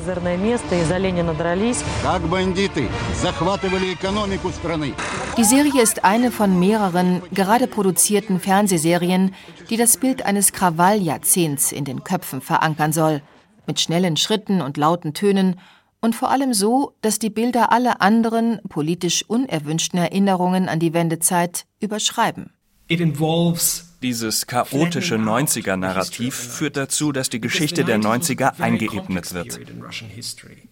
Die 5.37 5.43
Serie 5.43 5.81
ist 5.81 6.03
eine 6.03 6.31
von 6.31 6.59
mehreren 6.59 7.21
gerade 7.33 7.67
produzierten 7.67 8.39
Fernsehserien, 8.41 9.20
die 9.69 9.77
das 9.77 9.97
Bild 9.97 10.25
eines 10.25 10.51
Krawalljahrzehnts 10.53 11.71
in 11.71 11.85
den 11.85 12.03
Köpfen 12.03 12.41
verankern 12.41 12.93
soll, 12.93 13.21
mit 13.67 13.79
schnellen 13.79 14.17
Schritten 14.17 14.61
und 14.61 14.77
lauten 14.77 15.13
Tönen 15.13 15.59
und 16.01 16.15
vor 16.15 16.31
allem 16.31 16.53
so, 16.53 16.95
dass 17.01 17.19
die 17.19 17.29
Bilder 17.29 17.71
alle 17.71 18.01
anderen, 18.01 18.59
politisch 18.67 19.23
unerwünschten 19.27 19.99
Erinnerungen 19.99 20.67
an 20.67 20.79
die 20.79 20.93
Wendezeit 20.93 21.65
überschreiben. 21.79 22.51
It 22.87 22.99
involves 22.99 23.91
Dieses 24.01 24.47
chaotische 24.47 25.15
90er-Narrativ 25.15 26.33
führt 26.33 26.75
dazu, 26.75 27.11
dass 27.11 27.29
die 27.29 27.39
Geschichte 27.39 27.85
der 27.85 27.99
90er 27.99 28.59
eingeebnet 28.59 29.31
wird. 29.33 29.59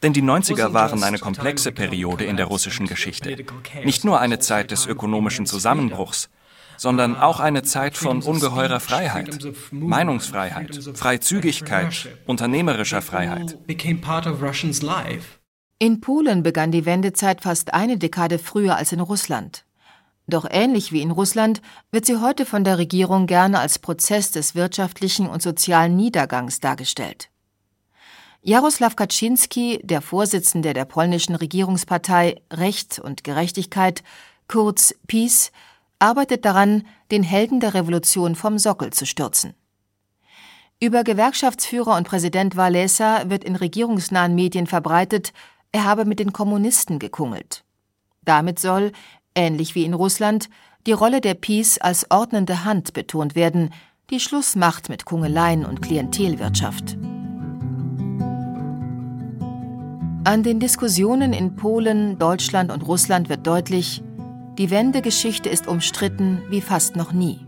Denn 0.01 0.13
die 0.13 0.23
90er 0.23 0.73
waren 0.73 1.03
eine 1.03 1.19
komplexe 1.19 1.71
Periode 1.71 2.25
in 2.25 2.37
der 2.37 2.47
russischen 2.47 2.87
Geschichte. 2.87 3.37
Nicht 3.85 4.03
nur 4.03 4.19
eine 4.19 4.39
Zeit 4.39 4.71
des 4.71 4.87
ökonomischen 4.87 5.45
Zusammenbruchs, 5.45 6.29
sondern 6.79 7.15
auch 7.17 7.39
eine 7.39 7.61
Zeit 7.63 7.97
von 7.97 8.21
ungeheurer 8.21 8.79
Freiheit, 8.79 9.37
Meinungsfreiheit, 9.71 10.79
Freizügigkeit, 10.95 12.07
unternehmerischer 12.25 13.01
Freiheit. 13.01 13.57
In 15.77 16.01
Polen 16.01 16.43
begann 16.43 16.71
die 16.71 16.85
Wendezeit 16.85 17.41
fast 17.41 17.73
eine 17.73 17.97
Dekade 17.97 18.39
früher 18.39 18.75
als 18.77 18.91
in 18.91 19.01
Russland. 19.01 19.65
Doch 20.27 20.45
ähnlich 20.49 20.91
wie 20.91 21.01
in 21.01 21.11
Russland 21.11 21.61
wird 21.91 22.05
sie 22.05 22.17
heute 22.17 22.45
von 22.45 22.63
der 22.63 22.77
Regierung 22.77 23.27
gerne 23.27 23.59
als 23.59 23.79
Prozess 23.79 24.31
des 24.31 24.55
wirtschaftlichen 24.55 25.27
und 25.27 25.41
sozialen 25.41 25.95
Niedergangs 25.95 26.59
dargestellt. 26.59 27.29
Jaroslaw 28.41 28.95
Kaczynski, 28.95 29.79
der 29.83 30.01
Vorsitzende 30.01 30.73
der 30.73 30.85
polnischen 30.85 31.35
Regierungspartei 31.35 32.41
Recht 32.53 32.99
und 32.99 33.23
Gerechtigkeit, 33.23 34.03
kurz 34.47 34.95
PiS, 35.07 35.51
arbeitet 35.99 36.45
daran, 36.45 36.83
den 37.11 37.23
Helden 37.23 37.59
der 37.59 37.73
Revolution 37.73 38.35
vom 38.35 38.57
Sockel 38.57 38.91
zu 38.91 39.05
stürzen. 39.05 39.53
Über 40.81 41.03
Gewerkschaftsführer 41.03 41.97
und 41.97 42.07
Präsident 42.07 42.55
Walesa 42.55 43.29
wird 43.29 43.43
in 43.43 43.57
regierungsnahen 43.57 44.33
Medien 44.33 44.65
verbreitet, 44.65 45.33
er 45.73 45.83
habe 45.83 46.05
mit 46.05 46.19
den 46.19 46.31
Kommunisten 46.31 46.99
gekungelt. 46.99 47.65
Damit 48.23 48.59
soll, 48.59 48.93
ähnlich 49.35 49.75
wie 49.75 49.83
in 49.83 49.93
Russland, 49.93 50.49
die 50.87 50.93
Rolle 50.93 51.19
der 51.19 51.33
Peace 51.33 51.77
als 51.77 52.09
ordnende 52.09 52.63
Hand 52.63 52.93
betont 52.93 53.35
werden, 53.35 53.73
die 54.09 54.21
Schluss 54.21 54.55
macht 54.55 54.89
mit 54.89 55.05
Kungeleien 55.05 55.65
und 55.65 55.81
Klientelwirtschaft. 55.81 56.97
An 60.23 60.43
den 60.43 60.59
Diskussionen 60.59 61.33
in 61.33 61.55
Polen, 61.55 62.17
Deutschland 62.17 62.71
und 62.71 62.81
Russland 62.87 63.29
wird 63.29 63.45
deutlich, 63.45 64.01
die 64.59 64.69
Wendegeschichte 64.69 65.47
ist 65.47 65.67
umstritten 65.67 66.43
wie 66.49 66.59
fast 66.59 66.97
noch 66.97 67.13
nie. 67.13 67.39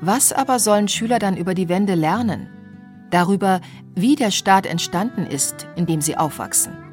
Was 0.00 0.32
aber 0.32 0.58
sollen 0.58 0.88
Schüler 0.88 1.20
dann 1.20 1.36
über 1.36 1.54
die 1.54 1.68
Wende 1.68 1.94
lernen? 1.94 2.48
Darüber, 3.10 3.60
wie 3.94 4.16
der 4.16 4.32
Staat 4.32 4.66
entstanden 4.66 5.24
ist, 5.24 5.68
in 5.76 5.86
dem 5.86 6.00
sie 6.00 6.16
aufwachsen. 6.16 6.83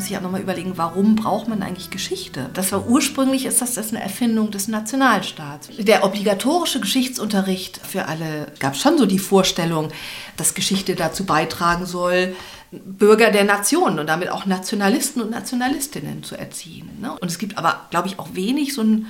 Muss 0.00 0.08
sich 0.08 0.16
auch 0.16 0.22
nochmal 0.22 0.40
überlegen, 0.40 0.78
warum 0.78 1.14
braucht 1.14 1.46
man 1.46 1.62
eigentlich 1.62 1.90
Geschichte? 1.90 2.48
Das 2.54 2.72
war 2.72 2.86
ursprünglich 2.86 3.44
ist 3.44 3.60
das, 3.60 3.74
das 3.74 3.90
eine 3.90 4.02
Erfindung 4.02 4.50
des 4.50 4.66
Nationalstaats. 4.66 5.68
Der 5.78 6.04
obligatorische 6.04 6.80
Geschichtsunterricht 6.80 7.78
für 7.86 8.06
alle 8.06 8.46
gab 8.60 8.76
schon 8.76 8.96
so 8.96 9.04
die 9.04 9.18
Vorstellung, 9.18 9.90
dass 10.38 10.54
Geschichte 10.54 10.94
dazu 10.94 11.26
beitragen 11.26 11.84
soll, 11.84 12.34
Bürger 12.72 13.30
der 13.30 13.44
Nation 13.44 13.98
und 13.98 14.06
damit 14.06 14.30
auch 14.30 14.46
Nationalisten 14.46 15.20
und 15.20 15.32
Nationalistinnen 15.32 16.22
zu 16.22 16.34
erziehen. 16.34 16.88
Ne? 16.98 17.12
Und 17.20 17.28
es 17.30 17.36
gibt 17.36 17.58
aber, 17.58 17.86
glaube 17.90 18.08
ich, 18.08 18.18
auch 18.18 18.28
wenig 18.32 18.72
so 18.72 18.80
ein, 18.80 19.06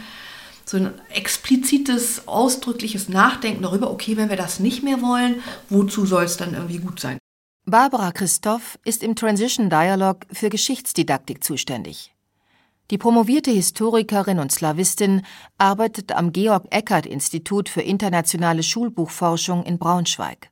so 0.64 0.76
ein 0.76 0.90
explizites, 1.14 2.26
ausdrückliches 2.26 3.08
Nachdenken 3.08 3.62
darüber, 3.62 3.92
okay, 3.92 4.16
wenn 4.16 4.28
wir 4.28 4.36
das 4.36 4.58
nicht 4.58 4.82
mehr 4.82 5.00
wollen, 5.02 5.36
wozu 5.68 6.04
soll 6.04 6.24
es 6.24 6.36
dann 6.36 6.54
irgendwie 6.54 6.78
gut 6.78 6.98
sein? 6.98 7.20
Barbara 7.66 8.10
Christoph 8.10 8.78
ist 8.84 9.02
im 9.02 9.14
Transition 9.14 9.68
Dialogue 9.68 10.26
für 10.32 10.48
Geschichtsdidaktik 10.48 11.44
zuständig. 11.44 12.14
Die 12.90 12.98
promovierte 12.98 13.50
Historikerin 13.50 14.40
und 14.40 14.50
Slawistin 14.50 15.22
arbeitet 15.58 16.10
am 16.10 16.32
Georg 16.32 16.66
Eckert 16.70 17.06
Institut 17.06 17.68
für 17.68 17.82
internationale 17.82 18.62
Schulbuchforschung 18.62 19.62
in 19.64 19.78
Braunschweig. 19.78 20.50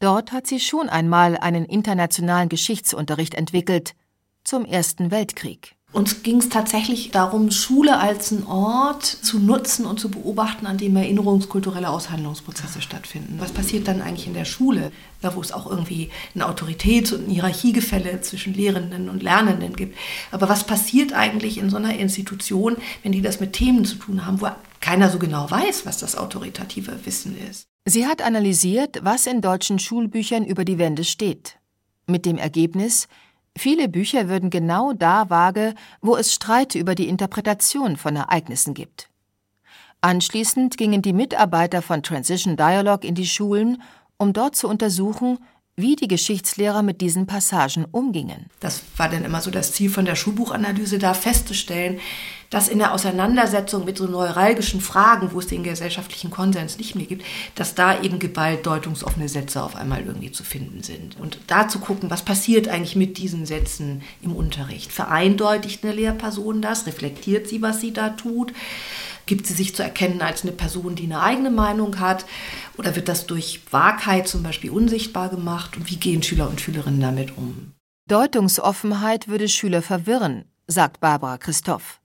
Dort 0.00 0.32
hat 0.32 0.46
sie 0.46 0.60
schon 0.60 0.88
einmal 0.88 1.36
einen 1.36 1.64
internationalen 1.64 2.48
Geschichtsunterricht 2.48 3.34
entwickelt 3.34 3.94
zum 4.44 4.64
Ersten 4.64 5.10
Weltkrieg. 5.10 5.77
Uns 5.90 6.22
ging 6.22 6.36
es 6.36 6.50
tatsächlich 6.50 7.12
darum, 7.12 7.50
Schule 7.50 7.98
als 7.98 8.30
einen 8.30 8.46
Ort 8.46 9.06
zu 9.06 9.38
nutzen 9.38 9.86
und 9.86 9.98
zu 9.98 10.10
beobachten, 10.10 10.66
an 10.66 10.76
dem 10.76 10.94
erinnerungskulturelle 10.96 11.88
Aushandlungsprozesse 11.88 12.82
stattfinden. 12.82 13.36
Was 13.38 13.52
passiert 13.52 13.88
dann 13.88 14.02
eigentlich 14.02 14.26
in 14.26 14.34
der 14.34 14.44
Schule, 14.44 14.92
da 15.22 15.34
wo 15.34 15.40
es 15.40 15.50
auch 15.50 15.66
irgendwie 15.66 16.10
ein 16.34 16.42
Autoritäts- 16.42 17.14
und 17.14 17.26
ein 17.26 17.30
Hierarchiegefälle 17.30 18.20
zwischen 18.20 18.52
Lehrenden 18.52 19.08
und 19.08 19.22
Lernenden 19.22 19.74
gibt. 19.76 19.96
Aber 20.30 20.50
was 20.50 20.64
passiert 20.64 21.14
eigentlich 21.14 21.56
in 21.56 21.70
so 21.70 21.78
einer 21.78 21.96
Institution, 21.96 22.76
wenn 23.02 23.12
die 23.12 23.22
das 23.22 23.40
mit 23.40 23.54
Themen 23.54 23.86
zu 23.86 23.96
tun 23.96 24.26
haben, 24.26 24.42
wo 24.42 24.48
keiner 24.80 25.10
so 25.10 25.18
genau 25.18 25.50
weiß, 25.50 25.86
was 25.86 25.96
das 25.96 26.16
autoritative 26.16 27.06
Wissen 27.06 27.34
ist? 27.50 27.64
Sie 27.86 28.06
hat 28.06 28.20
analysiert, 28.20 29.00
was 29.02 29.26
in 29.26 29.40
deutschen 29.40 29.78
Schulbüchern 29.78 30.44
über 30.44 30.66
die 30.66 30.76
Wende 30.76 31.04
steht. 31.04 31.58
Mit 32.06 32.26
dem 32.26 32.36
Ergebnis, 32.36 33.08
viele 33.58 33.88
Bücher 33.88 34.28
würden 34.28 34.50
genau 34.50 34.92
da 34.92 35.28
vage, 35.30 35.74
wo 36.00 36.16
es 36.16 36.32
Streit 36.32 36.74
über 36.74 36.94
die 36.94 37.08
Interpretation 37.08 37.96
von 37.96 38.16
Ereignissen 38.16 38.74
gibt. 38.74 39.10
Anschließend 40.00 40.76
gingen 40.76 41.02
die 41.02 41.12
Mitarbeiter 41.12 41.82
von 41.82 42.02
Transition 42.02 42.56
Dialogue 42.56 43.06
in 43.06 43.14
die 43.14 43.26
Schulen, 43.26 43.82
um 44.16 44.32
dort 44.32 44.56
zu 44.56 44.68
untersuchen, 44.68 45.38
wie 45.78 45.96
die 45.96 46.08
Geschichtslehrer 46.08 46.82
mit 46.82 47.00
diesen 47.00 47.26
Passagen 47.26 47.86
umgingen. 47.90 48.46
Das 48.60 48.82
war 48.96 49.08
dann 49.08 49.24
immer 49.24 49.40
so 49.40 49.50
das 49.50 49.72
Ziel 49.72 49.90
von 49.90 50.04
der 50.04 50.16
Schulbuchanalyse, 50.16 50.98
da 50.98 51.14
festzustellen, 51.14 52.00
dass 52.50 52.68
in 52.68 52.78
der 52.78 52.94
Auseinandersetzung 52.94 53.84
mit 53.84 53.96
so 53.96 54.06
neuralgischen 54.06 54.80
Fragen, 54.80 55.32
wo 55.32 55.38
es 55.38 55.46
den 55.46 55.62
gesellschaftlichen 55.62 56.30
Konsens 56.30 56.78
nicht 56.78 56.94
mehr 56.94 57.06
gibt, 57.06 57.24
dass 57.54 57.74
da 57.74 58.00
eben 58.00 58.18
geballt 58.18 58.66
deutungsoffene 58.66 59.28
Sätze 59.28 59.62
auf 59.62 59.76
einmal 59.76 60.04
irgendwie 60.04 60.32
zu 60.32 60.42
finden 60.42 60.82
sind. 60.82 61.18
Und 61.20 61.38
da 61.46 61.68
zu 61.68 61.78
gucken, 61.78 62.10
was 62.10 62.22
passiert 62.22 62.66
eigentlich 62.68 62.96
mit 62.96 63.18
diesen 63.18 63.46
Sätzen 63.46 64.02
im 64.22 64.34
Unterricht. 64.34 64.90
Vereindeutigt 64.90 65.84
eine 65.84 65.92
Lehrperson 65.92 66.62
das? 66.62 66.86
Reflektiert 66.86 67.48
sie, 67.48 67.62
was 67.62 67.80
sie 67.80 67.92
da 67.92 68.10
tut? 68.10 68.52
Gibt 69.28 69.46
sie 69.46 69.52
sich 69.52 69.76
zu 69.76 69.82
erkennen 69.82 70.22
als 70.22 70.42
eine 70.42 70.52
Person, 70.52 70.94
die 70.94 71.04
eine 71.04 71.20
eigene 71.20 71.50
Meinung 71.50 72.00
hat? 72.00 72.24
Oder 72.78 72.96
wird 72.96 73.08
das 73.08 73.26
durch 73.26 73.60
Wahrheit 73.70 74.26
zum 74.26 74.42
Beispiel 74.42 74.70
unsichtbar 74.70 75.28
gemacht? 75.28 75.76
Und 75.76 75.90
wie 75.90 75.96
gehen 75.96 76.22
Schüler 76.22 76.48
und 76.48 76.62
Schülerinnen 76.62 77.02
damit 77.02 77.36
um? 77.36 77.74
Deutungsoffenheit 78.08 79.28
würde 79.28 79.48
Schüler 79.48 79.82
verwirren, 79.82 80.46
sagt 80.66 81.00
Barbara 81.00 81.36
Christoph. 81.36 82.00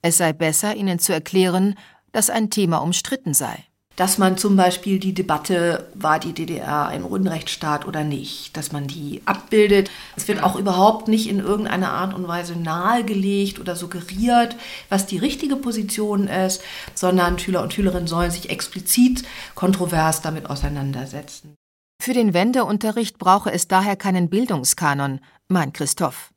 Es 0.00 0.18
sei 0.18 0.32
besser, 0.32 0.76
ihnen 0.76 1.00
zu 1.00 1.12
erklären, 1.12 1.74
dass 2.12 2.30
ein 2.30 2.50
Thema 2.50 2.78
umstritten 2.78 3.34
sei 3.34 3.64
dass 3.96 4.18
man 4.18 4.36
zum 4.36 4.56
Beispiel 4.56 4.98
die 4.98 5.14
Debatte, 5.14 5.88
war 5.94 6.18
die 6.18 6.32
DDR 6.32 6.88
ein 6.88 7.04
Unrechtsstaat 7.04 7.86
oder 7.86 8.02
nicht, 8.02 8.56
dass 8.56 8.72
man 8.72 8.86
die 8.86 9.22
abbildet. 9.24 9.90
Es 10.16 10.26
wird 10.26 10.42
auch 10.42 10.56
überhaupt 10.56 11.08
nicht 11.08 11.28
in 11.28 11.38
irgendeiner 11.38 11.92
Art 11.92 12.14
und 12.14 12.26
Weise 12.26 12.56
nahegelegt 12.56 13.60
oder 13.60 13.76
suggeriert, 13.76 14.56
was 14.88 15.06
die 15.06 15.18
richtige 15.18 15.56
Position 15.56 16.26
ist, 16.26 16.62
sondern 16.94 17.38
Schüler 17.38 17.62
und 17.62 17.72
Schülerinnen 17.72 18.08
sollen 18.08 18.30
sich 18.30 18.50
explizit 18.50 19.24
kontrovers 19.54 20.22
damit 20.22 20.50
auseinandersetzen. 20.50 21.54
Für 22.02 22.12
den 22.12 22.34
Wendeunterricht 22.34 23.18
brauche 23.18 23.52
es 23.52 23.68
daher 23.68 23.96
keinen 23.96 24.28
Bildungskanon, 24.28 25.20
meint 25.48 25.74
Christoph. 25.74 26.32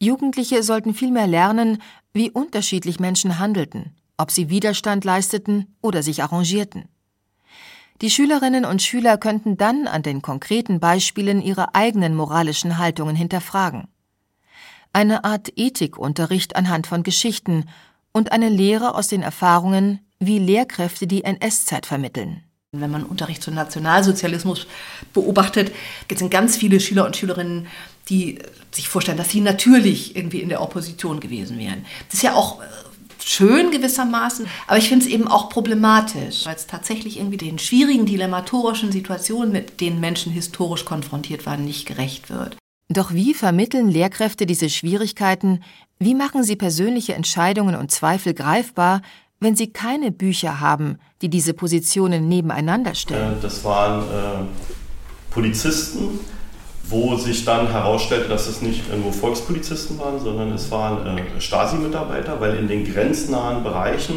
Jugendliche 0.00 0.62
sollten 0.62 0.94
vielmehr 0.94 1.26
lernen, 1.26 1.80
wie 2.12 2.30
unterschiedlich 2.30 3.00
Menschen 3.00 3.38
handelten 3.38 3.97
ob 4.18 4.30
sie 4.30 4.50
Widerstand 4.50 5.04
leisteten 5.04 5.74
oder 5.80 6.02
sich 6.02 6.22
arrangierten. 6.22 6.88
Die 8.02 8.10
Schülerinnen 8.10 8.64
und 8.64 8.82
Schüler 8.82 9.18
könnten 9.18 9.56
dann 9.56 9.88
an 9.88 10.02
den 10.02 10.22
konkreten 10.22 10.78
Beispielen 10.78 11.40
ihre 11.40 11.74
eigenen 11.74 12.14
moralischen 12.14 12.78
Haltungen 12.78 13.16
hinterfragen. 13.16 13.88
Eine 14.92 15.24
Art 15.24 15.52
Ethikunterricht 15.56 16.54
anhand 16.56 16.86
von 16.86 17.02
Geschichten 17.02 17.64
und 18.12 18.32
eine 18.32 18.48
Lehre 18.48 18.94
aus 18.94 19.08
den 19.08 19.22
Erfahrungen, 19.22 20.00
wie 20.18 20.38
Lehrkräfte 20.38 21.06
die 21.06 21.24
NS-Zeit 21.24 21.86
vermitteln. 21.86 22.44
Wenn 22.72 22.90
man 22.90 23.04
Unterricht 23.04 23.42
zum 23.42 23.54
Nationalsozialismus 23.54 24.66
beobachtet, 25.12 25.72
sind 26.14 26.30
ganz 26.30 26.56
viele 26.56 26.80
Schüler 26.80 27.06
und 27.06 27.16
Schülerinnen, 27.16 27.66
die 28.08 28.38
sich 28.70 28.88
vorstellen, 28.88 29.18
dass 29.18 29.30
sie 29.30 29.40
natürlich 29.40 30.14
irgendwie 30.16 30.40
in 30.40 30.50
der 30.50 30.60
Opposition 30.60 31.18
gewesen 31.18 31.58
wären. 31.58 31.86
Das 32.08 32.14
ist 32.14 32.22
ja 32.22 32.34
auch 32.34 32.60
schön 33.24 33.70
gewissermaßen, 33.70 34.46
aber 34.66 34.78
ich 34.78 34.88
finde 34.88 35.04
es 35.04 35.10
eben 35.10 35.28
auch 35.28 35.48
problematisch, 35.48 36.46
weil 36.46 36.56
es 36.56 36.66
tatsächlich 36.66 37.18
irgendwie 37.18 37.36
den 37.36 37.58
schwierigen 37.58 38.06
dilemmatorischen 38.06 38.92
Situationen, 38.92 39.52
mit 39.52 39.80
denen 39.80 40.00
Menschen 40.00 40.32
historisch 40.32 40.84
konfrontiert 40.84 41.46
waren, 41.46 41.64
nicht 41.64 41.86
gerecht 41.86 42.30
wird. 42.30 42.56
Doch 42.88 43.12
wie 43.12 43.34
vermitteln 43.34 43.88
Lehrkräfte 43.88 44.46
diese 44.46 44.70
Schwierigkeiten? 44.70 45.62
Wie 45.98 46.14
machen 46.14 46.42
sie 46.42 46.56
persönliche 46.56 47.14
Entscheidungen 47.14 47.74
und 47.74 47.90
Zweifel 47.90 48.32
greifbar, 48.32 49.02
wenn 49.40 49.56
sie 49.56 49.72
keine 49.72 50.10
Bücher 50.10 50.60
haben, 50.60 50.98
die 51.20 51.28
diese 51.28 51.52
Positionen 51.52 52.28
nebeneinander 52.28 52.94
stellen? 52.94 53.38
Äh, 53.38 53.42
das 53.42 53.62
waren 53.64 54.02
äh, 54.02 54.46
Polizisten, 55.30 56.20
wo 56.88 57.16
sich 57.16 57.44
dann 57.44 57.70
herausstellte, 57.70 58.28
dass 58.28 58.46
es 58.46 58.62
nicht 58.62 58.82
nur 58.96 59.12
Volkspolizisten 59.12 59.98
waren, 59.98 60.20
sondern 60.20 60.52
es 60.52 60.70
waren 60.70 61.18
äh, 61.18 61.40
Stasi-Mitarbeiter, 61.40 62.40
weil 62.40 62.56
in 62.56 62.68
den 62.68 62.90
grenznahen 62.90 63.62
Bereichen 63.62 64.14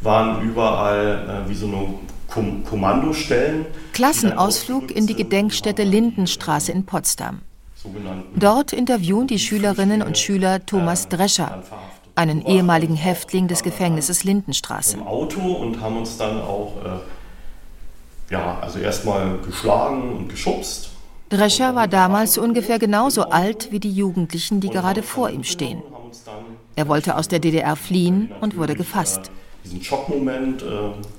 waren 0.00 0.42
überall 0.42 1.44
äh, 1.46 1.48
wie 1.48 1.54
so 1.54 1.66
eine 1.66 1.94
Kom 2.28 2.64
Kommandostellen. 2.64 3.66
Klassenausflug 3.94 4.90
in 4.90 5.06
die 5.06 5.14
Gedenkstätte 5.14 5.82
Lindenstraße 5.82 6.72
in 6.72 6.84
Potsdam. 6.84 7.40
Dort 8.36 8.72
interviewen 8.72 9.26
die 9.28 9.38
Schülerinnen 9.38 10.02
und 10.02 10.18
Schüler 10.18 10.66
Thomas 10.66 11.08
Drescher, 11.08 11.62
einen 12.16 12.44
ehemaligen 12.44 12.96
Häftling 12.96 13.48
des 13.48 13.62
Gefängnisses 13.62 14.24
Lindenstraße. 14.24 14.96
Im 14.96 15.06
Auto 15.06 15.40
und 15.40 15.80
haben 15.80 15.96
uns 15.98 16.18
dann 16.18 16.40
auch 16.40 16.72
äh, 16.84 18.32
ja, 18.32 18.58
also 18.60 18.78
erstmal 18.78 19.38
geschlagen 19.38 20.16
und 20.16 20.28
geschubst. 20.28 20.90
Drescher 21.28 21.74
war 21.74 21.88
damals 21.88 22.38
ungefähr 22.38 22.78
genauso 22.78 23.24
alt 23.24 23.70
wie 23.70 23.80
die 23.80 23.92
Jugendlichen, 23.92 24.60
die 24.60 24.70
gerade 24.70 25.02
vor 25.02 25.30
ihm 25.30 25.44
stehen. 25.44 25.82
Er 26.76 26.88
wollte 26.88 27.16
aus 27.16 27.28
der 27.28 27.38
DDR 27.38 27.76
fliehen 27.76 28.30
und 28.40 28.56
wurde 28.56 28.74
gefasst 28.74 29.30
diesen 29.68 29.82
Schockmoment 29.82 30.62
äh, 30.62 30.66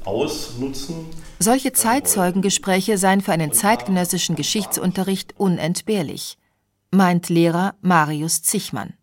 ausnutzen. 0.06 1.08
Solche 1.39 1.72
Zeitzeugengespräche 1.74 2.98
seien 2.98 3.22
für 3.22 3.32
einen 3.32 3.54
zeitgenössischen 3.54 4.36
Geschichtsunterricht 4.36 5.36
unentbehrlich, 5.38 6.38
meint 6.91 7.30
Lehrer 7.30 7.76
Marius 7.82 8.41
Zichmann. 8.41 8.93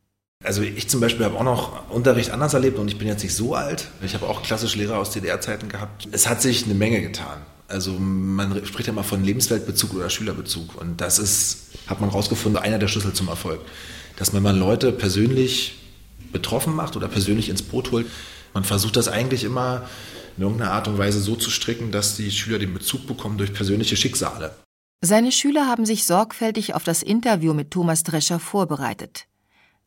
Also 0.44 0.62
ich 0.62 0.88
zum 0.88 1.00
Beispiel 1.00 1.24
habe 1.24 1.38
auch 1.38 1.44
noch 1.44 1.90
Unterricht 1.90 2.30
anders 2.30 2.54
erlebt 2.54 2.78
und 2.78 2.88
ich 2.88 2.98
bin 2.98 3.08
jetzt 3.08 3.22
nicht 3.22 3.34
so 3.34 3.54
alt. 3.54 3.88
Ich 4.02 4.14
habe 4.14 4.28
auch 4.28 4.42
klassisch 4.42 4.76
Lehrer 4.76 4.98
aus 4.98 5.10
DDR-Zeiten 5.10 5.68
gehabt. 5.68 6.08
Es 6.12 6.28
hat 6.28 6.42
sich 6.42 6.64
eine 6.64 6.74
Menge 6.74 7.00
getan. 7.00 7.40
Also 7.68 7.92
man 7.98 8.64
spricht 8.64 8.86
ja 8.86 8.92
mal 8.92 9.02
von 9.02 9.24
Lebensweltbezug 9.24 9.94
oder 9.94 10.08
Schülerbezug 10.08 10.80
und 10.80 11.00
das 11.00 11.18
ist, 11.18 11.70
hat 11.86 12.00
man 12.00 12.10
herausgefunden, 12.10 12.62
einer 12.62 12.78
der 12.78 12.88
Schlüssel 12.88 13.12
zum 13.12 13.28
Erfolg. 13.28 13.60
Dass 14.16 14.32
man 14.32 14.42
mal 14.42 14.56
Leute 14.56 14.92
persönlich 14.92 15.74
betroffen 16.32 16.74
macht 16.74 16.96
oder 16.96 17.08
persönlich 17.08 17.48
ins 17.48 17.62
Boot 17.62 17.90
holt, 17.90 18.06
man 18.54 18.64
versucht 18.64 18.96
das 18.96 19.08
eigentlich 19.08 19.44
immer 19.44 19.88
in 20.36 20.44
irgendeiner 20.44 20.72
Art 20.72 20.86
und 20.88 20.98
Weise 20.98 21.20
so 21.20 21.34
zu 21.34 21.50
stricken, 21.50 21.92
dass 21.92 22.16
die 22.16 22.30
Schüler 22.30 22.58
den 22.58 22.72
Bezug 22.72 23.06
bekommen 23.06 23.38
durch 23.38 23.52
persönliche 23.52 23.96
Schicksale. 23.96 24.54
Seine 25.02 25.32
Schüler 25.32 25.66
haben 25.66 25.86
sich 25.86 26.04
sorgfältig 26.04 26.74
auf 26.74 26.84
das 26.84 27.02
Interview 27.02 27.52
mit 27.52 27.70
Thomas 27.70 28.02
Drescher 28.02 28.38
vorbereitet. 28.38 29.26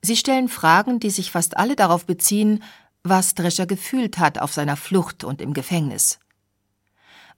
Sie 0.02 0.16
stellen 0.16 0.50
Fragen, 0.50 1.00
die 1.00 1.10
sich 1.10 1.32
fast 1.32 1.58
alle 1.58 1.76
darauf 1.76 2.06
beziehen, 2.06 2.64
was 3.04 3.34
Drescher 3.34 3.66
gefühlt 3.66 4.18
hat 4.18 4.40
auf 4.40 4.54
seiner 4.54 4.78
Flucht 4.78 5.24
und 5.24 5.42
im 5.42 5.54
Gefängnis. 5.54 6.20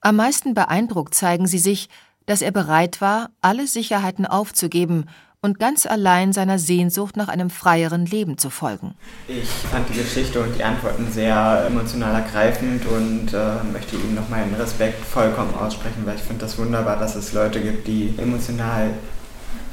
Am 0.04 0.16
meisten 0.16 0.52
beeindruckt 0.52 1.14
zeigen 1.14 1.46
sie 1.46 1.60
sich, 1.60 1.88
dass 2.26 2.42
er 2.42 2.50
bereit 2.50 3.00
war, 3.00 3.30
alle 3.40 3.68
Sicherheiten 3.68 4.26
aufzugeben 4.26 5.06
und 5.40 5.60
ganz 5.60 5.86
allein 5.86 6.32
seiner 6.32 6.58
Sehnsucht 6.58 7.16
nach 7.16 7.28
einem 7.28 7.50
freieren 7.50 8.04
Leben 8.04 8.36
zu 8.36 8.50
folgen. 8.50 8.94
Ich 9.28 9.48
fand 9.48 9.88
die 9.88 9.98
Geschichte 9.98 10.40
und 10.40 10.56
die 10.56 10.64
Antworten 10.64 11.06
sehr 11.12 11.66
emotional 11.68 12.16
ergreifend 12.16 12.84
und 12.86 13.32
äh, 13.32 13.62
möchte 13.72 13.94
ihm 13.94 14.16
noch 14.16 14.28
meinen 14.28 14.52
Respekt 14.54 15.04
vollkommen 15.04 15.54
aussprechen, 15.54 16.02
weil 16.04 16.16
ich 16.16 16.22
finde 16.22 16.46
das 16.46 16.58
wunderbar, 16.58 16.96
dass 16.98 17.14
es 17.14 17.32
Leute 17.32 17.60
gibt, 17.60 17.86
die 17.86 18.12
emotional 18.18 18.90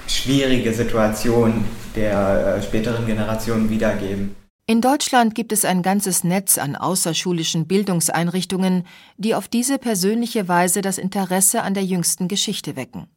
schwierige 0.07 0.71
Situationen 0.71 1.65
der 1.95 2.57
äh, 2.57 2.61
späteren 2.61 3.07
Generationen 3.07 3.67
wiedergeben. 3.71 4.35
In 4.69 4.81
Deutschland 4.81 5.33
gibt 5.33 5.51
es 5.51 5.65
ein 5.65 5.81
ganzes 5.81 6.23
Netz 6.23 6.59
an 6.59 6.75
außerschulischen 6.75 7.65
Bildungseinrichtungen, 7.65 8.85
die 9.17 9.33
auf 9.33 9.47
diese 9.47 9.79
persönliche 9.79 10.47
Weise 10.47 10.83
das 10.83 10.99
Interesse 10.99 11.63
an 11.63 11.73
der 11.73 11.83
jüngsten 11.83 12.27
Geschichte 12.27 12.75
wecken. 12.75 13.07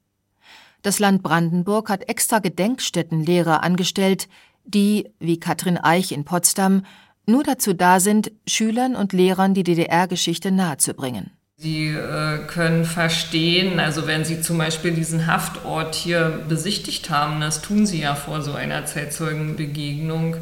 Das 0.81 0.99
Land 0.99 1.23
Brandenburg 1.23 1.91
hat 1.91 2.09
extra 2.09 2.38
Gedenkstättenlehrer 2.38 3.62
angestellt, 3.62 4.31
die, 4.65 5.11
wie 5.21 5.38
Katrin 5.38 5.77
Eich 5.77 6.12
in 6.12 6.25
Potsdam, 6.25 6.87
nur 7.27 7.43
dazu 7.43 7.75
da 7.75 8.01
sind, 8.01 8.33
Schülern 8.47 8.97
und 8.97 9.12
Lehrern 9.12 9.53
die 9.53 9.62
DDR-Geschichte 9.62 10.53
nahezubringen. 10.53 11.33
Sie 11.59 11.88
äh, 11.88 12.47
können 12.47 12.87
verstehen, 12.87 13.79
also 13.79 14.07
wenn 14.07 14.25
Sie 14.25 14.41
zum 14.41 14.57
Beispiel 14.57 14.93
diesen 14.93 15.27
Haftort 15.27 15.97
hier 15.97 16.47
besichtigt 16.49 17.11
haben, 17.11 17.43
das 17.43 17.61
tun 17.61 17.85
Sie 17.85 18.01
ja 18.01 18.15
vor 18.15 18.41
so 18.41 18.55
einer 18.55 18.87
Zeitzeugenbegegnung, 18.87 20.37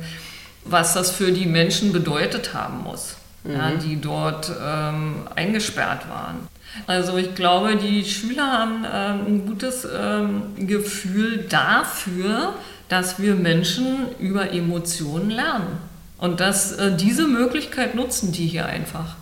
was 0.71 0.95
das 0.95 1.11
für 1.11 1.33
die 1.33 1.47
Menschen 1.47 1.93
bedeutet 1.93 2.55
haben 2.55 2.83
muss, 2.83 3.17
mhm. 3.45 3.53
ja, 3.53 3.71
die 3.73 4.01
dort 4.01 4.51
ähm, 4.65 5.27
eingesperrt 5.35 6.09
waren. 6.09 6.49
Also 6.87 7.17
ich 7.17 7.35
glaube, 7.35 7.77
die 7.77 8.05
Schüler 8.05 8.47
haben 8.47 8.85
ähm, 8.85 9.27
ein 9.27 9.47
gutes 9.47 9.87
ähm, 9.93 10.43
Gefühl 10.57 11.47
dafür, 11.49 12.55
dass 12.89 13.21
wir 13.21 13.35
Menschen 13.35 14.09
über 14.19 14.53
Emotionen 14.53 15.31
lernen. 15.31 15.79
Und 16.19 16.41
dass 16.41 16.73
äh, 16.73 16.95
diese 16.97 17.27
Möglichkeit 17.27 17.95
nutzen 17.95 18.33
die 18.33 18.47
hier 18.47 18.67
einfach. 18.67 19.17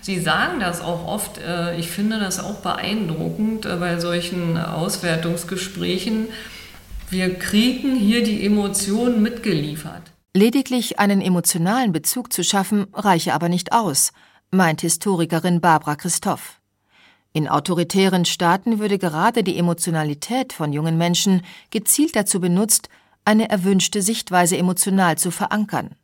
Sie 0.00 0.20
sagen 0.20 0.60
das 0.60 0.80
auch 0.80 1.06
oft, 1.06 1.38
äh, 1.38 1.76
ich 1.76 1.90
finde 1.90 2.20
das 2.20 2.38
auch 2.38 2.60
beeindruckend 2.60 3.66
äh, 3.66 3.76
bei 3.76 3.98
solchen 3.98 4.56
Auswertungsgesprächen. 4.56 6.28
Wir 7.10 7.34
kriegen 7.34 7.96
hier 7.96 8.22
die 8.22 8.46
Emotionen 8.46 9.20
mitgeliefert. 9.22 10.02
Lediglich 10.34 11.00
einen 11.00 11.20
emotionalen 11.20 11.90
Bezug 11.90 12.32
zu 12.32 12.44
schaffen, 12.44 12.86
reiche 12.92 13.34
aber 13.34 13.48
nicht 13.48 13.72
aus, 13.72 14.12
meint 14.52 14.80
Historikerin 14.80 15.60
Barbara 15.60 15.96
Christoph. 15.96 16.60
In 17.32 17.48
autoritären 17.48 18.24
Staaten 18.24 18.78
würde 18.78 18.98
gerade 18.98 19.42
die 19.42 19.58
Emotionalität 19.58 20.52
von 20.52 20.72
jungen 20.72 20.96
Menschen 20.96 21.42
gezielt 21.70 22.14
dazu 22.14 22.40
benutzt, 22.40 22.88
eine 23.24 23.50
erwünschte 23.50 24.02
Sichtweise 24.02 24.56
emotional 24.56 25.18
zu 25.18 25.32
verankern. 25.32 25.96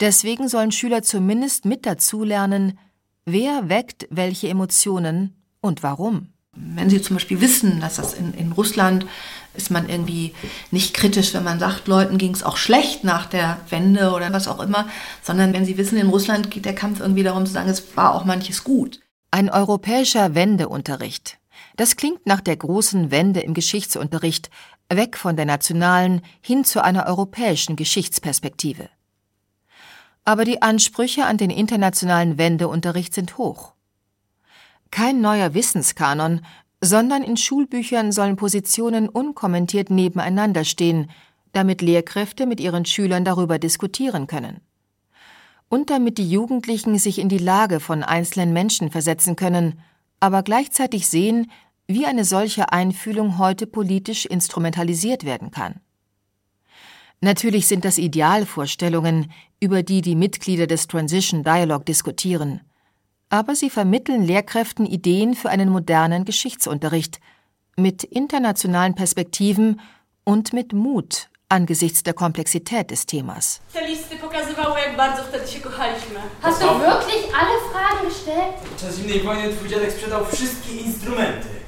Deswegen 0.00 0.48
sollen 0.48 0.70
Schüler 0.70 1.02
zumindest 1.02 1.64
mit 1.64 1.86
dazulernen, 1.86 2.78
wer 3.24 3.68
weckt 3.68 4.06
welche 4.10 4.48
Emotionen 4.48 5.34
und 5.60 5.82
warum. 5.82 6.28
Wenn 6.54 6.90
Sie 6.90 7.02
zum 7.02 7.16
Beispiel 7.16 7.40
wissen, 7.40 7.80
dass 7.80 7.96
das 7.96 8.14
in, 8.14 8.32
in 8.34 8.52
Russland 8.52 9.06
ist 9.58 9.70
man 9.70 9.88
irgendwie 9.88 10.34
nicht 10.70 10.94
kritisch, 10.94 11.34
wenn 11.34 11.44
man 11.44 11.58
sagt, 11.58 11.88
Leuten 11.88 12.16
ging 12.16 12.32
es 12.32 12.42
auch 12.42 12.56
schlecht 12.56 13.04
nach 13.04 13.26
der 13.26 13.58
Wende 13.68 14.12
oder 14.12 14.32
was 14.32 14.48
auch 14.48 14.60
immer, 14.60 14.88
sondern 15.22 15.52
wenn 15.52 15.66
Sie 15.66 15.76
wissen, 15.76 15.98
in 15.98 16.08
Russland 16.08 16.50
geht 16.50 16.64
der 16.64 16.74
Kampf 16.74 17.00
irgendwie 17.00 17.24
darum 17.24 17.44
zu 17.44 17.52
sagen, 17.52 17.68
es 17.68 17.96
war 17.96 18.14
auch 18.14 18.24
manches 18.24 18.64
gut. 18.64 19.00
Ein 19.30 19.50
europäischer 19.50 20.34
Wendeunterricht. 20.34 21.38
Das 21.76 21.96
klingt 21.96 22.26
nach 22.26 22.40
der 22.40 22.56
großen 22.56 23.10
Wende 23.10 23.40
im 23.40 23.52
Geschichtsunterricht, 23.52 24.48
weg 24.88 25.16
von 25.16 25.36
der 25.36 25.44
nationalen 25.44 26.22
hin 26.40 26.64
zu 26.64 26.82
einer 26.82 27.06
europäischen 27.06 27.76
Geschichtsperspektive. 27.76 28.88
Aber 30.24 30.44
die 30.44 30.62
Ansprüche 30.62 31.26
an 31.26 31.36
den 31.36 31.50
internationalen 31.50 32.38
Wendeunterricht 32.38 33.14
sind 33.14 33.38
hoch. 33.38 33.74
Kein 34.90 35.20
neuer 35.20 35.54
Wissenskanon, 35.54 36.44
sondern 36.80 37.22
in 37.22 37.36
Schulbüchern 37.36 38.12
sollen 38.12 38.36
Positionen 38.36 39.08
unkommentiert 39.08 39.90
nebeneinander 39.90 40.64
stehen, 40.64 41.10
damit 41.52 41.82
Lehrkräfte 41.82 42.46
mit 42.46 42.60
ihren 42.60 42.84
Schülern 42.84 43.24
darüber 43.24 43.58
diskutieren 43.58 44.26
können 44.26 44.60
und 45.68 45.90
damit 45.90 46.18
die 46.18 46.28
Jugendlichen 46.28 46.98
sich 46.98 47.18
in 47.18 47.28
die 47.28 47.38
Lage 47.38 47.80
von 47.80 48.02
einzelnen 48.02 48.52
Menschen 48.52 48.90
versetzen 48.90 49.36
können, 49.36 49.80
aber 50.20 50.42
gleichzeitig 50.42 51.08
sehen, 51.08 51.50
wie 51.86 52.06
eine 52.06 52.24
solche 52.24 52.72
Einfühlung 52.72 53.38
heute 53.38 53.66
politisch 53.66 54.26
instrumentalisiert 54.26 55.24
werden 55.24 55.50
kann. 55.50 55.80
Natürlich 57.20 57.66
sind 57.66 57.84
das 57.84 57.98
Idealvorstellungen, 57.98 59.32
über 59.60 59.82
die 59.82 60.02
die 60.02 60.14
Mitglieder 60.14 60.66
des 60.66 60.86
Transition 60.86 61.42
Dialogue 61.42 61.84
diskutieren, 61.84 62.60
aber 63.30 63.54
sie 63.54 63.70
vermitteln 63.70 64.22
Lehrkräften 64.22 64.86
Ideen 64.86 65.34
für 65.34 65.50
einen 65.50 65.68
modernen 65.68 66.24
Geschichtsunterricht 66.24 67.20
mit 67.76 68.04
internationalen 68.04 68.94
Perspektiven 68.94 69.80
und 70.24 70.52
mit 70.52 70.72
Mut 70.72 71.28
angesichts 71.48 72.02
der 72.02 72.12
Komplexität 72.12 72.90
des 72.90 73.06
Themas. 73.06 73.60
Hast 76.42 76.62
du 76.62 76.66
wirklich 76.66 77.24
alle 77.34 77.58
Fragen 77.72 78.06
gestellt? 78.06 78.54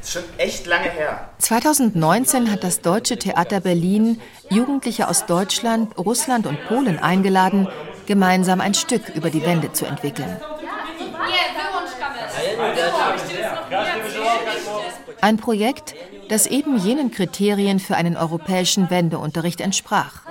ist 0.02 0.12
schon 0.12 0.22
echt 0.38 0.66
lange 0.66 0.90
her. 0.90 1.30
2019 1.38 2.50
hat 2.50 2.64
das 2.64 2.80
Deutsche 2.80 3.18
Theater 3.18 3.60
Berlin 3.60 4.20
Jugendliche 4.50 5.08
aus 5.08 5.26
Deutschland, 5.26 5.96
Russland 5.98 6.46
und 6.46 6.58
Polen 6.66 6.98
eingeladen, 6.98 7.68
gemeinsam 8.06 8.60
ein 8.60 8.74
Stück 8.74 9.08
über 9.14 9.30
die 9.30 9.42
Wende 9.42 9.72
zu 9.72 9.86
entwickeln. 9.86 10.36
Ein 15.20 15.36
Projekt, 15.36 15.94
das 16.28 16.46
eben 16.46 16.78
jenen 16.78 17.10
Kriterien 17.10 17.78
für 17.80 17.96
einen 17.96 18.16
europäischen 18.16 18.90
Wendeunterricht 18.90 19.60
entsprach. 19.60 20.22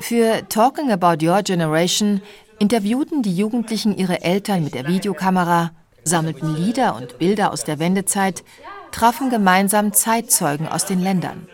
Für 0.00 0.46
Talking 0.48 0.90
About 0.90 1.24
Your 1.24 1.42
Generation 1.42 2.20
interviewten 2.58 3.22
die 3.22 3.36
Jugendlichen 3.36 3.96
ihre 3.96 4.22
Eltern 4.22 4.64
mit 4.64 4.74
der 4.74 4.86
Videokamera, 4.86 5.72
sammelten 6.04 6.56
Lieder 6.56 6.94
und 6.96 7.18
Bilder 7.18 7.52
aus 7.52 7.64
der 7.64 7.78
Wendezeit, 7.78 8.44
trafen 8.90 9.30
gemeinsam 9.30 9.92
Zeitzeugen 9.92 10.68
aus 10.68 10.86
den 10.86 11.00
Ländern. 11.00 11.48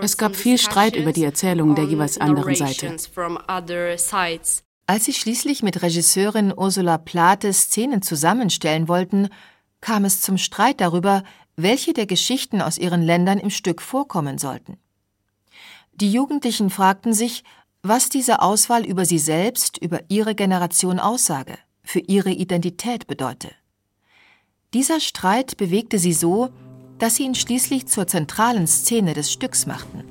Es 0.00 0.16
gab 0.16 0.36
viel 0.36 0.58
Streit 0.58 0.96
über 0.96 1.12
die 1.12 1.24
Erzählungen 1.24 1.74
der 1.74 1.84
jeweils 1.84 2.18
anderen 2.18 2.54
Seite. 2.54 2.96
Als 4.90 5.04
sie 5.04 5.12
schließlich 5.12 5.62
mit 5.62 5.82
Regisseurin 5.82 6.50
Ursula 6.56 6.96
Plate 6.96 7.52
Szenen 7.52 8.00
zusammenstellen 8.00 8.88
wollten, 8.88 9.28
kam 9.82 10.06
es 10.06 10.22
zum 10.22 10.38
Streit 10.38 10.80
darüber, 10.80 11.24
welche 11.56 11.92
der 11.92 12.06
Geschichten 12.06 12.62
aus 12.62 12.78
ihren 12.78 13.02
Ländern 13.02 13.38
im 13.38 13.50
Stück 13.50 13.82
vorkommen 13.82 14.38
sollten. 14.38 14.78
Die 15.92 16.10
Jugendlichen 16.10 16.70
fragten 16.70 17.12
sich, 17.12 17.44
was 17.82 18.08
diese 18.08 18.40
Auswahl 18.40 18.82
über 18.86 19.04
sie 19.04 19.18
selbst, 19.18 19.76
über 19.76 20.00
ihre 20.08 20.34
Generation 20.34 20.98
aussage, 20.98 21.58
für 21.82 22.00
ihre 22.00 22.30
Identität 22.30 23.06
bedeute. 23.06 23.50
Dieser 24.72 25.00
Streit 25.00 25.58
bewegte 25.58 25.98
sie 25.98 26.14
so, 26.14 26.48
dass 26.98 27.16
sie 27.16 27.24
ihn 27.24 27.34
schließlich 27.34 27.88
zur 27.88 28.06
zentralen 28.06 28.66
Szene 28.66 29.12
des 29.12 29.30
Stücks 29.30 29.66
machten. 29.66 30.04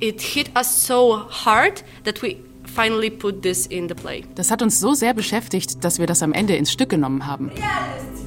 It 0.00 0.20
hit 0.20 0.50
us 0.58 0.84
so 0.84 1.30
hard 1.30 1.84
that 2.04 2.20
we 2.22 2.45
finally 2.75 3.09
put 3.09 3.41
this 3.41 3.67
in 3.67 3.87
the 3.87 3.95
play. 3.95 4.23
Das 4.35 4.51
hat 4.51 4.61
uns 4.61 4.79
so 4.79 4.93
sehr 4.93 5.13
beschäftigt, 5.13 5.83
dass 5.83 5.99
wir 5.99 6.07
das 6.07 6.23
am 6.23 6.33
Ende 6.33 6.55
ins 6.55 6.71
Stück 6.71 6.89
genommen 6.89 7.25
haben. 7.25 7.49
Реальность! 7.49 8.25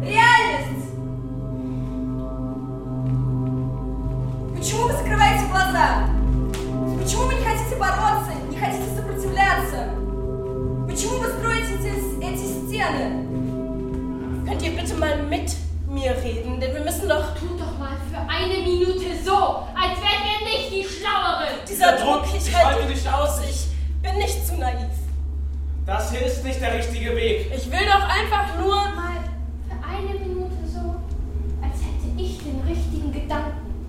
Реальность! 0.00 0.88
Почему 4.56 4.82
вы 4.84 4.92
закрываете 4.92 5.46
глаза? 5.50 6.08
Почему 7.02 7.22
вы 7.22 7.34
не 7.34 7.44
хотите 7.44 7.76
boroться, 7.76 8.32
не 8.50 8.56
хотите 8.56 8.84
сопротивляться? 8.94 9.88
Почему 10.86 11.18
вы 11.18 11.28
строите 11.28 11.74
эти, 11.74 12.24
эти 12.24 12.44
стены? 12.44 13.26
Könnt 14.46 14.62
ihr 14.62 14.76
bitte 14.76 14.94
mal 14.94 15.22
mit 15.28 15.56
mir 15.88 16.10
reden, 16.22 16.60
denn 16.60 16.74
wir 16.74 16.82
müssen 16.82 17.08
doch... 17.08 17.24
Für 18.15 18.29
eine 18.29 18.63
Minute 18.63 19.21
so, 19.25 19.67
als 19.75 19.99
wärt 19.99 20.23
ihr 20.23 20.47
nicht 20.47 20.71
die 20.71 20.85
Schlaueren. 20.87 21.59
Dieser 21.67 21.97
Druck, 21.97 22.23
ich, 22.33 22.55
halte 22.55 22.87
nicht 22.87 23.05
aus, 23.13 23.41
ich 23.41 23.67
bin 24.01 24.17
nicht 24.19 24.47
zu 24.47 24.55
naiv. 24.55 24.87
Das 25.85 26.11
hier 26.11 26.21
ist 26.21 26.41
nicht 26.45 26.61
der 26.61 26.75
richtige 26.75 27.13
Weg. 27.13 27.51
Ich 27.53 27.69
will 27.69 27.85
doch 27.85 28.07
einfach 28.07 28.57
nur... 28.57 28.73
Mal 28.73 29.19
für 29.67 29.75
eine 29.85 30.17
Minute 30.17 30.55
so, 30.65 30.95
als 31.61 31.75
hätte 31.81 32.17
ich 32.17 32.37
den 32.37 32.61
richtigen 32.65 33.11
Gedanken. 33.11 33.85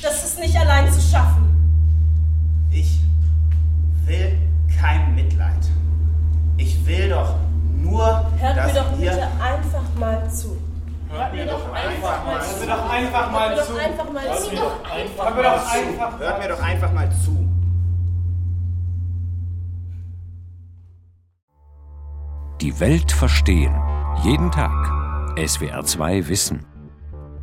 Das 0.00 0.24
ist 0.24 0.38
nicht 0.38 0.56
allein 0.56 0.90
zu 0.90 1.00
schaffen. 1.02 1.44
Ich 2.70 3.00
will 4.06 4.38
kein 4.80 5.14
Mitleid. 5.14 5.52
Ich 6.56 6.86
will 6.86 7.10
doch 7.10 7.34
nur, 7.76 8.30
Hört 8.38 8.56
dass 8.56 8.72
mir 8.72 8.80
doch 8.80 8.98
ihr 8.98 9.10
bitte 9.10 9.28
einfach 9.42 9.94
mal 9.98 10.30
zu. 10.30 10.56
Hört 11.10 11.32
mir 11.32 11.46
doch 11.46 11.72
einfach 11.72 12.24
mal 12.24 12.40
zu. 12.42 12.60
Hört 12.60 12.62
mir 12.62 12.66
doch 12.66 12.90
einfach 12.90 13.32
mal 13.32 13.56
zu. 14.36 14.52
Hört 16.18 16.38
mir 16.42 16.48
doch 16.48 16.62
einfach 16.62 16.92
mal 16.92 17.10
zu. 17.10 17.48
Die 22.60 22.80
Welt 22.80 23.12
verstehen. 23.12 23.74
Jeden 24.24 24.50
Tag. 24.50 24.72
SWR2 25.36 26.28
Wissen. 26.28 26.66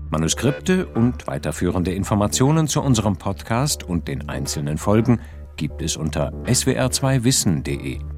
Manuskripte 0.10 0.86
und 0.86 1.26
weiterführende 1.26 1.94
Informationen 1.94 2.68
zu 2.68 2.82
unserem 2.82 3.18
Podcast 3.18 3.84
und 3.84 4.08
den 4.08 4.30
einzelnen 4.30 4.78
Folgen 4.78 5.22
gibt 5.56 5.82
es 5.82 5.98
unter 5.98 6.32
swr2wissen.de. 6.44 8.15